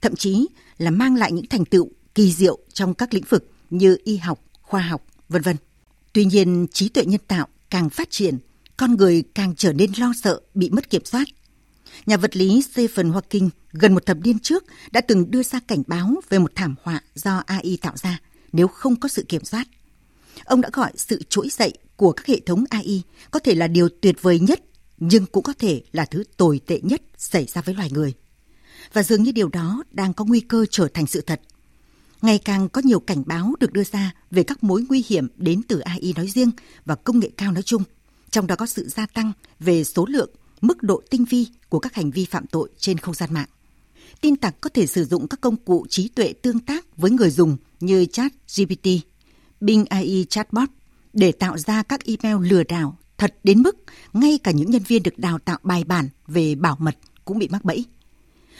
thậm 0.00 0.16
chí 0.16 0.46
là 0.78 0.90
mang 0.90 1.16
lại 1.16 1.32
những 1.32 1.46
thành 1.46 1.64
tựu 1.64 1.90
kỳ 2.16 2.32
diệu 2.32 2.58
trong 2.72 2.94
các 2.94 3.14
lĩnh 3.14 3.24
vực 3.28 3.50
như 3.70 3.96
y 4.04 4.16
học, 4.16 4.44
khoa 4.62 4.80
học, 4.80 5.06
vân 5.28 5.42
vân. 5.42 5.56
Tuy 6.12 6.24
nhiên, 6.24 6.66
trí 6.72 6.88
tuệ 6.88 7.04
nhân 7.04 7.20
tạo 7.28 7.48
càng 7.70 7.90
phát 7.90 8.10
triển, 8.10 8.38
con 8.76 8.96
người 8.96 9.24
càng 9.34 9.54
trở 9.56 9.72
nên 9.72 9.92
lo 9.98 10.12
sợ 10.22 10.40
bị 10.54 10.70
mất 10.70 10.90
kiểm 10.90 11.04
soát. 11.04 11.24
Nhà 12.06 12.16
vật 12.16 12.36
lý 12.36 12.62
Stephen 12.62 13.10
Hawking 13.10 13.48
gần 13.72 13.94
một 13.94 14.06
thập 14.06 14.16
niên 14.16 14.38
trước 14.38 14.64
đã 14.90 15.00
từng 15.00 15.30
đưa 15.30 15.42
ra 15.42 15.60
cảnh 15.68 15.82
báo 15.86 16.14
về 16.28 16.38
một 16.38 16.52
thảm 16.54 16.74
họa 16.82 17.00
do 17.14 17.42
AI 17.46 17.78
tạo 17.82 17.94
ra 17.96 18.20
nếu 18.52 18.68
không 18.68 18.96
có 18.96 19.08
sự 19.08 19.24
kiểm 19.28 19.44
soát. 19.44 19.68
Ông 20.44 20.60
đã 20.60 20.70
gọi 20.72 20.92
sự 20.96 21.22
trỗi 21.28 21.48
dậy 21.48 21.72
của 21.96 22.12
các 22.12 22.26
hệ 22.26 22.40
thống 22.46 22.64
AI 22.70 23.02
có 23.30 23.38
thể 23.38 23.54
là 23.54 23.66
điều 23.68 23.88
tuyệt 23.88 24.22
vời 24.22 24.38
nhất, 24.38 24.60
nhưng 24.98 25.26
cũng 25.26 25.42
có 25.42 25.52
thể 25.58 25.82
là 25.92 26.04
thứ 26.04 26.24
tồi 26.36 26.60
tệ 26.66 26.80
nhất 26.82 27.02
xảy 27.18 27.44
ra 27.44 27.62
với 27.62 27.74
loài 27.74 27.90
người. 27.90 28.14
Và 28.92 29.02
dường 29.02 29.22
như 29.22 29.32
điều 29.32 29.48
đó 29.48 29.84
đang 29.90 30.14
có 30.14 30.24
nguy 30.24 30.40
cơ 30.40 30.64
trở 30.70 30.88
thành 30.94 31.06
sự 31.06 31.20
thật– 31.20 31.40
Ngày 32.26 32.38
càng 32.38 32.68
có 32.68 32.80
nhiều 32.84 33.00
cảnh 33.00 33.22
báo 33.26 33.54
được 33.60 33.72
đưa 33.72 33.84
ra 33.84 34.14
về 34.30 34.42
các 34.42 34.64
mối 34.64 34.84
nguy 34.88 35.04
hiểm 35.08 35.28
đến 35.36 35.62
từ 35.68 35.78
AI 35.78 36.12
nói 36.16 36.28
riêng 36.28 36.50
và 36.84 36.94
công 36.94 37.18
nghệ 37.18 37.30
cao 37.36 37.52
nói 37.52 37.62
chung, 37.62 37.82
trong 38.30 38.46
đó 38.46 38.56
có 38.56 38.66
sự 38.66 38.88
gia 38.88 39.06
tăng 39.06 39.32
về 39.60 39.84
số 39.84 40.06
lượng, 40.06 40.30
mức 40.60 40.82
độ 40.82 41.02
tinh 41.10 41.24
vi 41.24 41.46
của 41.68 41.78
các 41.78 41.94
hành 41.94 42.10
vi 42.10 42.24
phạm 42.24 42.46
tội 42.46 42.68
trên 42.78 42.98
không 42.98 43.14
gian 43.14 43.34
mạng. 43.34 43.48
Tin 44.20 44.36
tặc 44.36 44.60
có 44.60 44.70
thể 44.74 44.86
sử 44.86 45.04
dụng 45.04 45.28
các 45.28 45.40
công 45.40 45.56
cụ 45.56 45.86
trí 45.88 46.08
tuệ 46.08 46.32
tương 46.32 46.58
tác 46.58 46.96
với 46.96 47.10
người 47.10 47.30
dùng 47.30 47.56
như 47.80 48.06
chat 48.06 48.32
GPT, 48.56 48.88
Bing 49.60 49.84
AI 49.84 50.26
chatbot 50.30 50.68
để 51.12 51.32
tạo 51.32 51.58
ra 51.58 51.82
các 51.82 52.00
email 52.04 52.50
lừa 52.50 52.62
đảo 52.62 52.98
thật 53.18 53.34
đến 53.44 53.62
mức 53.62 53.76
ngay 54.12 54.38
cả 54.38 54.50
những 54.50 54.70
nhân 54.70 54.82
viên 54.82 55.02
được 55.02 55.18
đào 55.18 55.38
tạo 55.38 55.58
bài 55.62 55.84
bản 55.84 56.08
về 56.26 56.54
bảo 56.54 56.76
mật 56.80 56.96
cũng 57.24 57.38
bị 57.38 57.48
mắc 57.48 57.64
bẫy. 57.64 57.84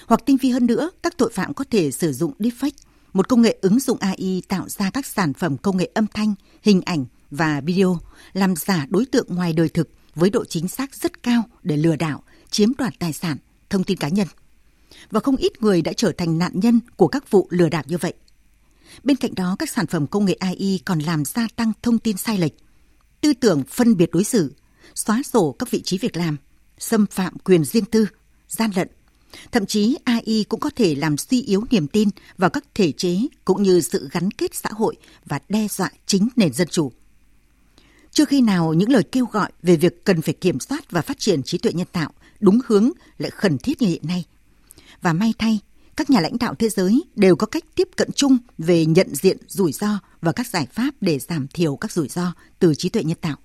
Hoặc 0.07 0.22
tinh 0.26 0.37
vi 0.37 0.50
hơn 0.50 0.66
nữa, 0.66 0.90
các 1.02 1.18
tội 1.18 1.31
phạm 1.33 1.55
có 1.55 1.64
thể 1.70 1.90
sử 1.90 2.12
dụng 2.12 2.33
deepfake 2.38 2.70
một 3.16 3.29
công 3.29 3.42
nghệ 3.42 3.59
ứng 3.61 3.81
dụng 3.81 3.98
AI 3.98 4.42
tạo 4.48 4.68
ra 4.68 4.90
các 4.90 5.07
sản 5.07 5.35
phẩm 5.35 5.57
công 5.57 5.76
nghệ 5.76 5.90
âm 5.94 6.07
thanh, 6.14 6.35
hình 6.62 6.83
ảnh 6.85 7.05
và 7.31 7.61
video, 7.61 7.98
làm 8.33 8.57
giả 8.57 8.87
đối 8.88 9.07
tượng 9.07 9.26
ngoài 9.29 9.52
đời 9.52 9.68
thực 9.68 9.88
với 10.14 10.31
độ 10.31 10.44
chính 10.44 10.68
xác 10.68 10.94
rất 10.94 11.22
cao 11.22 11.42
để 11.62 11.76
lừa 11.76 11.96
đảo, 11.96 12.22
chiếm 12.50 12.72
đoạt 12.79 12.94
tài 12.98 13.12
sản, 13.12 13.37
thông 13.70 13.85
tin 13.85 13.98
cá 13.98 14.09
nhân. 14.09 14.29
Và 15.11 15.20
không 15.20 15.37
ít 15.37 15.62
người 15.62 15.83
đã 15.83 15.92
trở 15.92 16.12
thành 16.12 16.38
nạn 16.38 16.52
nhân 16.55 16.81
của 16.96 17.09
các 17.09 17.31
vụ 17.31 17.48
lừa 17.50 17.68
đảo 17.68 17.83
như 17.87 17.98
vậy. 17.98 18.14
Bên 19.02 19.16
cạnh 19.16 19.35
đó, 19.35 19.57
các 19.59 19.70
sản 19.70 19.87
phẩm 19.87 20.07
công 20.07 20.24
nghệ 20.24 20.35
AI 20.35 20.81
còn 20.85 20.98
làm 20.98 21.24
gia 21.24 21.48
tăng 21.57 21.72
thông 21.83 21.98
tin 21.98 22.16
sai 22.16 22.38
lệch, 22.38 22.52
tư 23.20 23.33
tưởng 23.33 23.62
phân 23.68 23.96
biệt 23.96 24.11
đối 24.12 24.24
xử, 24.24 24.55
xóa 24.94 25.22
sổ 25.22 25.57
các 25.59 25.70
vị 25.70 25.83
trí 25.83 25.98
việc 25.98 26.16
làm, 26.16 26.37
xâm 26.79 27.07
phạm 27.07 27.38
quyền 27.38 27.64
riêng 27.64 27.85
tư, 27.85 28.07
gian 28.48 28.70
lận, 28.74 28.88
Thậm 29.53 29.67
chí 29.67 29.97
AI 30.05 30.45
cũng 30.49 30.61
có 30.61 30.71
thể 30.77 30.95
làm 30.95 31.17
suy 31.17 31.43
yếu 31.43 31.65
niềm 31.71 31.87
tin 31.87 32.09
vào 32.39 32.51
các 32.51 32.65
thể 32.75 32.93
chế 32.93 33.19
cũng 33.45 33.62
như 33.62 33.81
sự 33.81 34.09
gắn 34.12 34.31
kết 34.31 34.55
xã 34.55 34.69
hội 34.73 34.97
và 35.25 35.41
đe 35.49 35.69
dọa 35.69 35.91
chính 36.07 36.29
nền 36.37 36.53
dân 36.53 36.69
chủ. 36.69 36.93
Chưa 38.11 38.25
khi 38.25 38.41
nào 38.41 38.75
những 38.75 38.91
lời 38.91 39.03
kêu 39.12 39.27
gọi 39.27 39.51
về 39.62 39.77
việc 39.77 40.05
cần 40.05 40.23
phải 40.23 40.35
kiểm 40.35 40.61
soát 40.61 40.91
và 40.91 41.03
phát 41.03 41.19
triển 41.19 41.43
trí 41.43 41.59
tuệ 41.59 41.73
nhân 41.73 41.87
tạo 41.93 42.11
đúng 42.41 42.59
hướng 42.67 42.91
lại 43.19 43.31
khẩn 43.31 43.59
thiết 43.59 43.83
như 43.83 43.89
hiện 43.89 44.07
nay. 44.07 44.25
Và 45.03 45.12
may 45.12 45.35
thay, 45.39 45.59
các 45.97 46.11
nhà 46.11 46.21
lãnh 46.21 46.39
đạo 46.39 46.55
thế 46.55 46.69
giới 46.69 47.05
đều 47.17 47.37
có 47.37 47.47
cách 47.47 47.65
tiếp 47.75 47.89
cận 47.97 48.12
chung 48.12 48.39
về 48.59 48.87
nhận 48.87 49.15
diện 49.15 49.37
rủi 49.49 49.73
ro 49.73 49.99
và 50.21 50.33
các 50.33 50.47
giải 50.47 50.67
pháp 50.73 50.95
để 51.01 51.19
giảm 51.19 51.47
thiểu 51.49 51.77
các 51.77 51.93
rủi 51.93 52.09
ro 52.09 52.33
từ 52.59 52.75
trí 52.75 52.89
tuệ 52.89 53.05
nhân 53.05 53.19
tạo. 53.21 53.37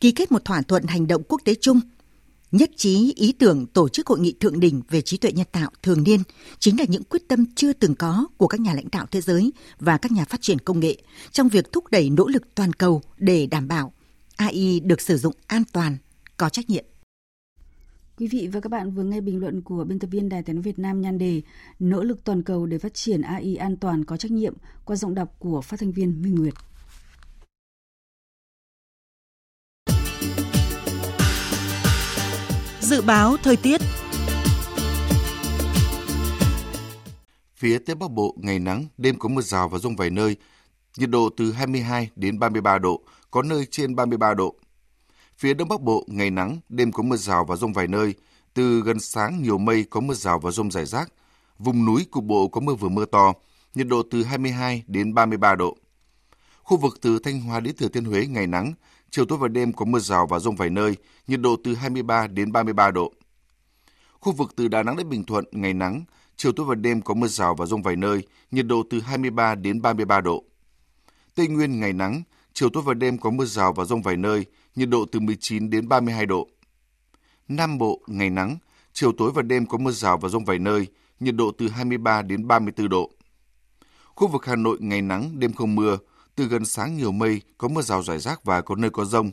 Ký 0.00 0.12
kết 0.12 0.32
một 0.32 0.44
thỏa 0.44 0.62
thuận 0.62 0.84
hành 0.84 1.06
động 1.06 1.22
quốc 1.28 1.40
tế 1.44 1.54
chung 1.60 1.80
Nhất 2.52 2.70
trí 2.76 3.12
ý 3.16 3.32
tưởng 3.32 3.66
tổ 3.66 3.88
chức 3.88 4.06
hội 4.06 4.18
nghị 4.18 4.34
thượng 4.40 4.60
đỉnh 4.60 4.82
về 4.88 5.00
trí 5.00 5.16
tuệ 5.16 5.32
nhân 5.32 5.46
tạo 5.52 5.70
thường 5.82 6.02
niên 6.02 6.20
chính 6.58 6.78
là 6.78 6.84
những 6.88 7.04
quyết 7.04 7.28
tâm 7.28 7.44
chưa 7.54 7.72
từng 7.72 7.94
có 7.94 8.26
của 8.36 8.46
các 8.46 8.60
nhà 8.60 8.74
lãnh 8.74 8.88
đạo 8.92 9.06
thế 9.10 9.20
giới 9.20 9.52
và 9.78 9.98
các 9.98 10.12
nhà 10.12 10.24
phát 10.24 10.40
triển 10.40 10.58
công 10.58 10.80
nghệ 10.80 10.96
trong 11.32 11.48
việc 11.48 11.72
thúc 11.72 11.84
đẩy 11.90 12.10
nỗ 12.10 12.26
lực 12.26 12.54
toàn 12.54 12.72
cầu 12.72 13.02
để 13.18 13.46
đảm 13.46 13.68
bảo 13.68 13.92
AI 14.36 14.80
được 14.80 15.00
sử 15.00 15.16
dụng 15.16 15.34
an 15.46 15.62
toàn, 15.72 15.96
có 16.36 16.48
trách 16.48 16.70
nhiệm. 16.70 16.84
Quý 18.18 18.26
vị 18.26 18.48
và 18.52 18.60
các 18.60 18.68
bạn 18.68 18.90
vừa 18.90 19.02
nghe 19.02 19.20
bình 19.20 19.40
luận 19.40 19.62
của 19.62 19.84
biên 19.84 19.98
tập 19.98 20.08
viên 20.10 20.28
Đài 20.28 20.42
tiếng 20.42 20.62
Việt 20.62 20.78
Nam 20.78 21.00
nhan 21.00 21.18
đề 21.18 21.42
Nỗ 21.78 22.02
lực 22.02 22.24
toàn 22.24 22.42
cầu 22.42 22.66
để 22.66 22.78
phát 22.78 22.94
triển 22.94 23.20
AI 23.20 23.56
an 23.56 23.76
toàn 23.76 24.04
có 24.04 24.16
trách 24.16 24.30
nhiệm 24.30 24.54
qua 24.84 24.96
giọng 24.96 25.14
đọc 25.14 25.36
của 25.38 25.60
phát 25.60 25.80
thanh 25.80 25.92
viên 25.92 26.22
Minh 26.22 26.34
Nguyệt. 26.34 26.54
Dự 32.86 33.02
báo 33.02 33.36
thời 33.42 33.56
tiết 33.56 33.80
Phía 37.56 37.78
Tây 37.78 37.96
Bắc 37.96 38.10
Bộ 38.10 38.34
ngày 38.42 38.58
nắng, 38.58 38.86
đêm 38.98 39.18
có 39.18 39.28
mưa 39.28 39.42
rào 39.42 39.68
và 39.68 39.78
rông 39.78 39.96
vài 39.96 40.10
nơi, 40.10 40.36
nhiệt 40.96 41.10
độ 41.10 41.28
từ 41.36 41.52
22 41.52 42.10
đến 42.16 42.38
33 42.38 42.78
độ, 42.78 43.00
có 43.30 43.42
nơi 43.42 43.66
trên 43.70 43.96
33 43.96 44.34
độ. 44.34 44.54
Phía 45.38 45.54
Đông 45.54 45.68
Bắc 45.68 45.80
Bộ 45.80 46.04
ngày 46.06 46.30
nắng, 46.30 46.60
đêm 46.68 46.92
có 46.92 47.02
mưa 47.02 47.16
rào 47.16 47.44
và 47.44 47.56
rông 47.56 47.72
vài 47.72 47.86
nơi, 47.86 48.14
từ 48.54 48.80
gần 48.80 49.00
sáng 49.00 49.42
nhiều 49.42 49.58
mây 49.58 49.84
có 49.90 50.00
mưa 50.00 50.14
rào 50.14 50.38
và 50.38 50.50
rông 50.50 50.70
rải 50.70 50.86
rác. 50.86 51.12
Vùng 51.58 51.84
núi 51.84 52.06
cục 52.10 52.24
bộ 52.24 52.48
có 52.48 52.60
mưa 52.60 52.74
vừa 52.74 52.88
mưa 52.88 53.04
to, 53.04 53.32
nhiệt 53.74 53.86
độ 53.86 54.02
từ 54.10 54.22
22 54.22 54.82
đến 54.86 55.14
33 55.14 55.54
độ. 55.54 55.76
Khu 56.62 56.76
vực 56.76 56.98
từ 57.00 57.18
Thanh 57.18 57.40
Hóa 57.40 57.60
đến 57.60 57.76
Thừa 57.76 57.88
Thiên 57.88 58.04
Huế 58.04 58.26
ngày 58.26 58.46
nắng, 58.46 58.72
chiều 59.16 59.24
tối 59.24 59.38
và 59.38 59.48
đêm 59.48 59.72
có 59.72 59.84
mưa 59.84 59.98
rào 59.98 60.26
và 60.26 60.38
rông 60.38 60.56
vài 60.56 60.70
nơi, 60.70 60.96
nhiệt 61.26 61.40
độ 61.40 61.56
từ 61.64 61.74
23 61.74 62.26
đến 62.26 62.52
33 62.52 62.90
độ. 62.90 63.12
Khu 64.20 64.32
vực 64.32 64.52
từ 64.56 64.68
Đà 64.68 64.82
Nẵng 64.82 64.96
đến 64.96 65.08
Bình 65.08 65.24
Thuận 65.24 65.44
ngày 65.52 65.74
nắng, 65.74 66.04
chiều 66.36 66.52
tối 66.52 66.66
và 66.66 66.74
đêm 66.74 67.02
có 67.02 67.14
mưa 67.14 67.26
rào 67.26 67.54
và 67.54 67.66
rông 67.66 67.82
vài 67.82 67.96
nơi, 67.96 68.22
nhiệt 68.50 68.66
độ 68.66 68.82
từ 68.90 69.00
23 69.00 69.54
đến 69.54 69.82
33 69.82 70.20
độ. 70.20 70.44
Tây 71.34 71.48
Nguyên 71.48 71.80
ngày 71.80 71.92
nắng, 71.92 72.22
chiều 72.52 72.68
tối 72.68 72.82
và 72.86 72.94
đêm 72.94 73.18
có 73.18 73.30
mưa 73.30 73.44
rào 73.44 73.72
và 73.72 73.84
rông 73.84 74.02
vài 74.02 74.16
nơi, 74.16 74.46
nhiệt 74.74 74.88
độ 74.88 75.06
từ 75.12 75.20
19 75.20 75.70
đến 75.70 75.88
32 75.88 76.26
độ. 76.26 76.48
Nam 77.48 77.78
Bộ 77.78 78.00
ngày 78.06 78.30
nắng, 78.30 78.58
chiều 78.92 79.12
tối 79.12 79.32
và 79.34 79.42
đêm 79.42 79.66
có 79.66 79.78
mưa 79.78 79.90
rào 79.90 80.18
và 80.18 80.28
rông 80.28 80.44
vài 80.44 80.58
nơi, 80.58 80.86
nhiệt 81.20 81.34
độ 81.34 81.52
từ 81.58 81.68
23 81.68 82.22
đến 82.22 82.48
34 82.48 82.88
độ. 82.88 83.10
Khu 84.14 84.28
vực 84.28 84.46
Hà 84.46 84.56
Nội 84.56 84.76
ngày 84.80 85.02
nắng, 85.02 85.40
đêm 85.40 85.52
không 85.52 85.74
mưa, 85.74 85.98
từ 86.36 86.44
gần 86.44 86.64
sáng 86.64 86.96
nhiều 86.96 87.12
mây, 87.12 87.42
có 87.58 87.68
mưa 87.68 87.82
rào 87.82 88.02
rải 88.02 88.18
rác 88.18 88.44
và 88.44 88.60
có 88.60 88.74
nơi 88.74 88.90
có 88.90 89.04
rông. 89.04 89.30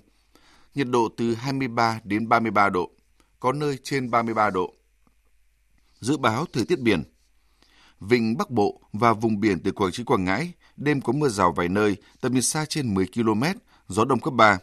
Nhiệt 0.75 0.87
độ 0.89 1.09
từ 1.17 1.35
23 1.35 1.99
đến 2.03 2.29
33 2.29 2.69
độ, 2.69 2.91
có 3.39 3.51
nơi 3.51 3.77
trên 3.83 4.11
33 4.11 4.49
độ. 4.49 4.73
Dự 5.99 6.17
báo 6.17 6.45
thời 6.53 6.65
tiết 6.65 6.79
biển. 6.79 7.03
Vịnh 7.99 8.37
Bắc 8.37 8.49
Bộ 8.49 8.81
và 8.93 9.13
vùng 9.13 9.39
biển 9.39 9.59
từ 9.63 9.71
Quảng 9.71 9.91
Trị 9.91 10.03
Quảng 10.03 10.25
Ngãi, 10.25 10.53
đêm 10.77 11.01
có 11.01 11.13
mưa 11.13 11.29
rào 11.29 11.51
vài 11.51 11.69
nơi, 11.69 11.97
tầm 12.21 12.33
nhìn 12.33 12.41
xa 12.41 12.65
trên 12.65 12.93
10 12.93 13.05
km, 13.15 13.43
gió 13.87 14.05
đông 14.05 14.19
cấp 14.19 14.33
3. 14.33 14.57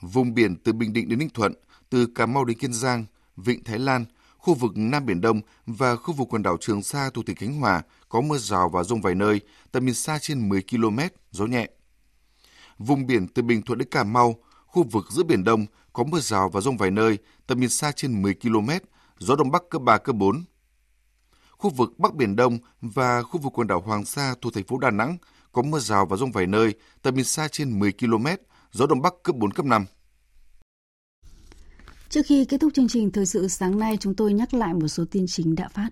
Vùng 0.00 0.34
biển 0.34 0.56
từ 0.56 0.72
Bình 0.72 0.92
Định 0.92 1.08
đến 1.08 1.18
Ninh 1.18 1.30
Thuận, 1.30 1.54
từ 1.90 2.06
Cà 2.06 2.26
Mau 2.26 2.44
đến 2.44 2.58
Kiên 2.58 2.72
Giang, 2.72 3.06
Vịnh 3.36 3.64
Thái 3.64 3.78
Lan, 3.78 4.04
khu 4.38 4.54
vực 4.54 4.72
Nam 4.76 5.06
Biển 5.06 5.20
Đông 5.20 5.40
và 5.66 5.96
khu 5.96 6.14
vực 6.14 6.28
quần 6.30 6.42
đảo 6.42 6.56
Trường 6.60 6.82
Sa 6.82 7.10
thuộc 7.14 7.26
tỉnh 7.26 7.36
Khánh 7.36 7.60
Hòa 7.60 7.82
có 8.14 8.20
mưa 8.20 8.38
rào 8.38 8.68
và 8.68 8.84
rông 8.84 9.00
vài 9.00 9.14
nơi, 9.14 9.40
tầm 9.72 9.86
nhìn 9.86 9.94
xa 9.94 10.18
trên 10.18 10.48
10 10.48 10.62
km, 10.70 10.98
gió 11.30 11.46
nhẹ. 11.46 11.68
Vùng 12.78 13.06
biển 13.06 13.28
từ 13.28 13.42
Bình 13.42 13.62
Thuận 13.62 13.78
đến 13.78 13.88
Cà 13.88 14.04
Mau, 14.04 14.34
khu 14.66 14.82
vực 14.82 15.04
giữa 15.10 15.22
Biển 15.22 15.44
Đông 15.44 15.66
có 15.92 16.04
mưa 16.04 16.20
rào 16.20 16.48
và 16.48 16.60
rông 16.60 16.76
vài 16.76 16.90
nơi, 16.90 17.18
tầm 17.46 17.60
nhìn 17.60 17.68
xa 17.68 17.92
trên 17.92 18.22
10 18.22 18.34
km, 18.34 18.70
gió 19.18 19.36
Đông 19.36 19.50
Bắc 19.50 19.62
cấp 19.70 19.82
3, 19.82 19.98
cấp 19.98 20.16
4. 20.16 20.44
Khu 21.50 21.70
vực 21.70 21.98
Bắc 21.98 22.14
Biển 22.14 22.36
Đông 22.36 22.58
và 22.80 23.22
khu 23.22 23.40
vực 23.40 23.52
quần 23.58 23.66
đảo 23.66 23.80
Hoàng 23.80 24.04
Sa 24.04 24.34
thuộc 24.40 24.54
thành 24.54 24.64
phố 24.64 24.78
Đà 24.78 24.90
Nẵng 24.90 25.16
có 25.52 25.62
mưa 25.62 25.78
rào 25.78 26.06
và 26.06 26.16
rông 26.16 26.32
vài 26.32 26.46
nơi, 26.46 26.74
tầm 27.02 27.14
nhìn 27.14 27.24
xa 27.24 27.48
trên 27.48 27.78
10 27.78 27.92
km, 27.92 28.26
gió 28.72 28.86
Đông 28.86 29.02
Bắc 29.02 29.14
cấp 29.22 29.36
4, 29.36 29.50
cấp 29.50 29.66
5. 29.66 29.84
Trước 32.08 32.22
khi 32.26 32.44
kết 32.44 32.60
thúc 32.60 32.74
chương 32.74 32.88
trình 32.88 33.10
thời 33.10 33.26
sự 33.26 33.48
sáng 33.48 33.78
nay, 33.78 33.96
chúng 34.00 34.14
tôi 34.14 34.32
nhắc 34.32 34.54
lại 34.54 34.74
một 34.74 34.88
số 34.88 35.04
tin 35.10 35.26
chính 35.26 35.54
đã 35.54 35.68
phát. 35.68 35.90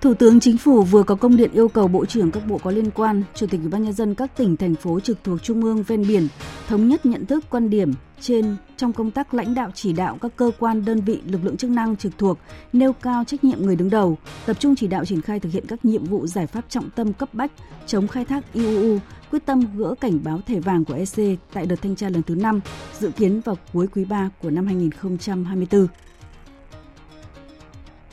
Thủ 0.00 0.14
tướng 0.14 0.40
Chính 0.40 0.58
phủ 0.58 0.82
vừa 0.82 1.02
có 1.02 1.14
công 1.14 1.36
điện 1.36 1.50
yêu 1.52 1.68
cầu 1.68 1.88
Bộ 1.88 2.06
trưởng 2.06 2.30
các 2.30 2.46
bộ 2.48 2.58
có 2.58 2.70
liên 2.70 2.90
quan, 2.90 3.22
Chủ 3.34 3.46
tịch 3.46 3.60
Ủy 3.60 3.70
ban 3.70 3.82
nhân 3.82 3.92
dân 3.92 4.14
các 4.14 4.36
tỉnh 4.36 4.56
thành 4.56 4.74
phố 4.74 5.00
trực 5.00 5.24
thuộc 5.24 5.42
trung 5.42 5.62
ương 5.62 5.82
ven 5.82 6.08
biển 6.08 6.28
thống 6.68 6.88
nhất 6.88 7.06
nhận 7.06 7.26
thức 7.26 7.44
quan 7.50 7.70
điểm 7.70 7.92
trên 8.20 8.56
trong 8.76 8.92
công 8.92 9.10
tác 9.10 9.34
lãnh 9.34 9.54
đạo 9.54 9.70
chỉ 9.74 9.92
đạo 9.92 10.18
các 10.20 10.32
cơ 10.36 10.50
quan 10.58 10.84
đơn 10.84 11.00
vị 11.00 11.20
lực 11.26 11.44
lượng 11.44 11.56
chức 11.56 11.70
năng 11.70 11.96
trực 11.96 12.18
thuộc 12.18 12.38
nêu 12.72 12.92
cao 12.92 13.24
trách 13.24 13.44
nhiệm 13.44 13.62
người 13.62 13.76
đứng 13.76 13.90
đầu, 13.90 14.18
tập 14.46 14.56
trung 14.60 14.74
chỉ 14.76 14.86
đạo 14.86 15.04
triển 15.04 15.22
khai 15.22 15.40
thực 15.40 15.52
hiện 15.52 15.66
các 15.66 15.84
nhiệm 15.84 16.04
vụ 16.04 16.26
giải 16.26 16.46
pháp 16.46 16.64
trọng 16.68 16.90
tâm 16.90 17.12
cấp 17.12 17.34
bách 17.34 17.52
chống 17.86 18.08
khai 18.08 18.24
thác 18.24 18.52
IUU, 18.52 18.98
quyết 19.30 19.46
tâm 19.46 19.76
gỡ 19.76 19.94
cảnh 20.00 20.18
báo 20.24 20.40
thẻ 20.46 20.60
vàng 20.60 20.84
của 20.84 20.94
EC 20.94 21.38
tại 21.52 21.66
đợt 21.66 21.82
thanh 21.82 21.96
tra 21.96 22.08
lần 22.08 22.22
thứ 22.22 22.34
5, 22.34 22.60
dự 23.00 23.10
kiến 23.10 23.40
vào 23.44 23.58
cuối 23.72 23.86
quý 23.94 24.04
3 24.04 24.30
của 24.42 24.50
năm 24.50 24.66
2024. 24.66 25.86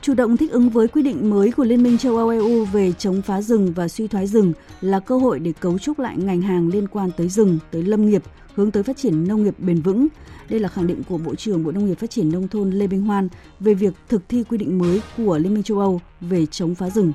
Chủ 0.07 0.13
động 0.13 0.37
thích 0.37 0.51
ứng 0.51 0.69
với 0.69 0.87
quy 0.87 1.01
định 1.01 1.29
mới 1.29 1.51
của 1.51 1.63
Liên 1.63 1.83
minh 1.83 1.97
châu 1.97 2.17
Âu 2.17 2.29
EU 2.29 2.65
về 2.65 2.91
chống 2.91 3.21
phá 3.21 3.41
rừng 3.41 3.73
và 3.75 3.87
suy 3.87 4.07
thoái 4.07 4.27
rừng 4.27 4.53
là 4.81 4.99
cơ 4.99 5.17
hội 5.17 5.39
để 5.39 5.53
cấu 5.59 5.79
trúc 5.79 5.99
lại 5.99 6.17
ngành 6.17 6.41
hàng 6.41 6.67
liên 6.67 6.87
quan 6.87 7.09
tới 7.17 7.29
rừng, 7.29 7.59
tới 7.71 7.83
lâm 7.83 8.09
nghiệp, 8.09 8.23
hướng 8.55 8.71
tới 8.71 8.83
phát 8.83 8.97
triển 8.97 9.27
nông 9.27 9.43
nghiệp 9.43 9.59
bền 9.59 9.81
vững. 9.81 10.07
Đây 10.49 10.59
là 10.59 10.69
khẳng 10.69 10.87
định 10.87 11.03
của 11.09 11.17
Bộ 11.17 11.35
trưởng 11.35 11.63
Bộ 11.63 11.71
Nông 11.71 11.85
nghiệp 11.85 11.99
Phát 11.99 12.09
triển 12.09 12.31
Nông 12.31 12.47
thôn 12.47 12.71
Lê 12.71 12.87
Minh 12.87 13.01
Hoan 13.01 13.29
về 13.59 13.73
việc 13.73 13.93
thực 14.09 14.29
thi 14.29 14.43
quy 14.43 14.57
định 14.57 14.77
mới 14.77 15.01
của 15.17 15.37
Liên 15.37 15.53
minh 15.53 15.63
châu 15.63 15.79
Âu 15.79 16.01
về 16.21 16.45
chống 16.45 16.75
phá 16.75 16.89
rừng. 16.89 17.13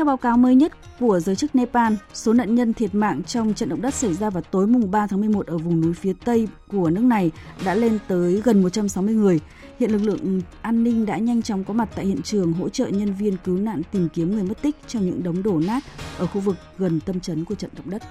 Theo 0.00 0.04
báo 0.04 0.16
cáo 0.16 0.36
mới 0.36 0.54
nhất 0.54 0.72
của 1.00 1.20
giới 1.20 1.36
chức 1.36 1.54
Nepal, 1.54 1.94
số 2.14 2.32
nạn 2.32 2.54
nhân 2.54 2.72
thiệt 2.74 2.94
mạng 2.94 3.22
trong 3.22 3.54
trận 3.54 3.68
động 3.68 3.82
đất 3.82 3.94
xảy 3.94 4.14
ra 4.14 4.30
vào 4.30 4.42
tối 4.42 4.66
mùng 4.66 4.90
3 4.90 5.06
tháng 5.06 5.20
11 5.20 5.46
ở 5.46 5.58
vùng 5.58 5.80
núi 5.80 5.92
phía 5.94 6.12
Tây 6.24 6.48
của 6.68 6.90
nước 6.90 7.00
này 7.00 7.30
đã 7.64 7.74
lên 7.74 7.98
tới 8.08 8.40
gần 8.44 8.62
160 8.62 9.14
người. 9.14 9.40
Hiện 9.80 9.90
lực 9.90 10.02
lượng 10.02 10.40
an 10.62 10.84
ninh 10.84 11.06
đã 11.06 11.18
nhanh 11.18 11.42
chóng 11.42 11.64
có 11.64 11.74
mặt 11.74 11.88
tại 11.94 12.06
hiện 12.06 12.22
trường 12.22 12.52
hỗ 12.52 12.68
trợ 12.68 12.86
nhân 12.86 13.14
viên 13.14 13.36
cứu 13.44 13.58
nạn 13.58 13.82
tìm 13.92 14.08
kiếm 14.12 14.34
người 14.34 14.44
mất 14.44 14.62
tích 14.62 14.76
trong 14.86 15.06
những 15.06 15.22
đống 15.22 15.42
đổ 15.42 15.60
nát 15.66 15.82
ở 16.18 16.26
khu 16.26 16.40
vực 16.40 16.56
gần 16.78 17.00
tâm 17.00 17.20
chấn 17.20 17.44
của 17.44 17.54
trận 17.54 17.70
động 17.76 17.90
đất. 17.90 18.02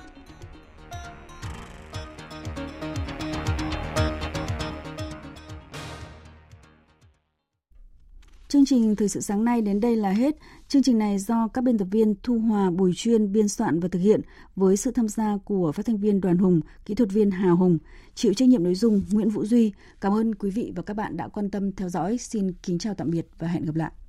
Chương 8.51 8.65
trình 8.65 8.95
Thời 8.95 9.09
sự 9.09 9.21
sáng 9.21 9.43
nay 9.43 9.61
đến 9.61 9.79
đây 9.79 9.95
là 9.95 10.09
hết. 10.11 10.35
Chương 10.67 10.83
trình 10.83 10.97
này 10.97 11.19
do 11.19 11.47
các 11.47 11.63
biên 11.63 11.77
tập 11.77 11.87
viên 11.91 12.15
Thu 12.23 12.39
Hòa, 12.39 12.71
Bùi 12.71 12.93
Chuyên 12.95 13.31
biên 13.31 13.47
soạn 13.47 13.79
và 13.79 13.87
thực 13.87 13.99
hiện 13.99 14.21
với 14.55 14.77
sự 14.77 14.91
tham 14.91 15.07
gia 15.07 15.37
của 15.45 15.71
phát 15.71 15.85
thanh 15.85 15.97
viên 15.97 16.21
Đoàn 16.21 16.37
Hùng, 16.37 16.61
kỹ 16.85 16.95
thuật 16.95 17.09
viên 17.11 17.31
Hà 17.31 17.49
Hùng, 17.49 17.77
chịu 18.15 18.33
trách 18.33 18.49
nhiệm 18.49 18.63
nội 18.63 18.75
dung 18.75 19.01
Nguyễn 19.11 19.29
Vũ 19.29 19.45
Duy. 19.45 19.73
Cảm 20.01 20.13
ơn 20.13 20.35
quý 20.35 20.49
vị 20.49 20.73
và 20.75 20.81
các 20.81 20.93
bạn 20.93 21.17
đã 21.17 21.27
quan 21.27 21.49
tâm 21.49 21.71
theo 21.71 21.89
dõi. 21.89 22.17
Xin 22.17 22.51
kính 22.63 22.77
chào 22.77 22.93
tạm 22.93 23.09
biệt 23.09 23.27
và 23.39 23.47
hẹn 23.47 23.65
gặp 23.65 23.75
lại. 23.75 23.91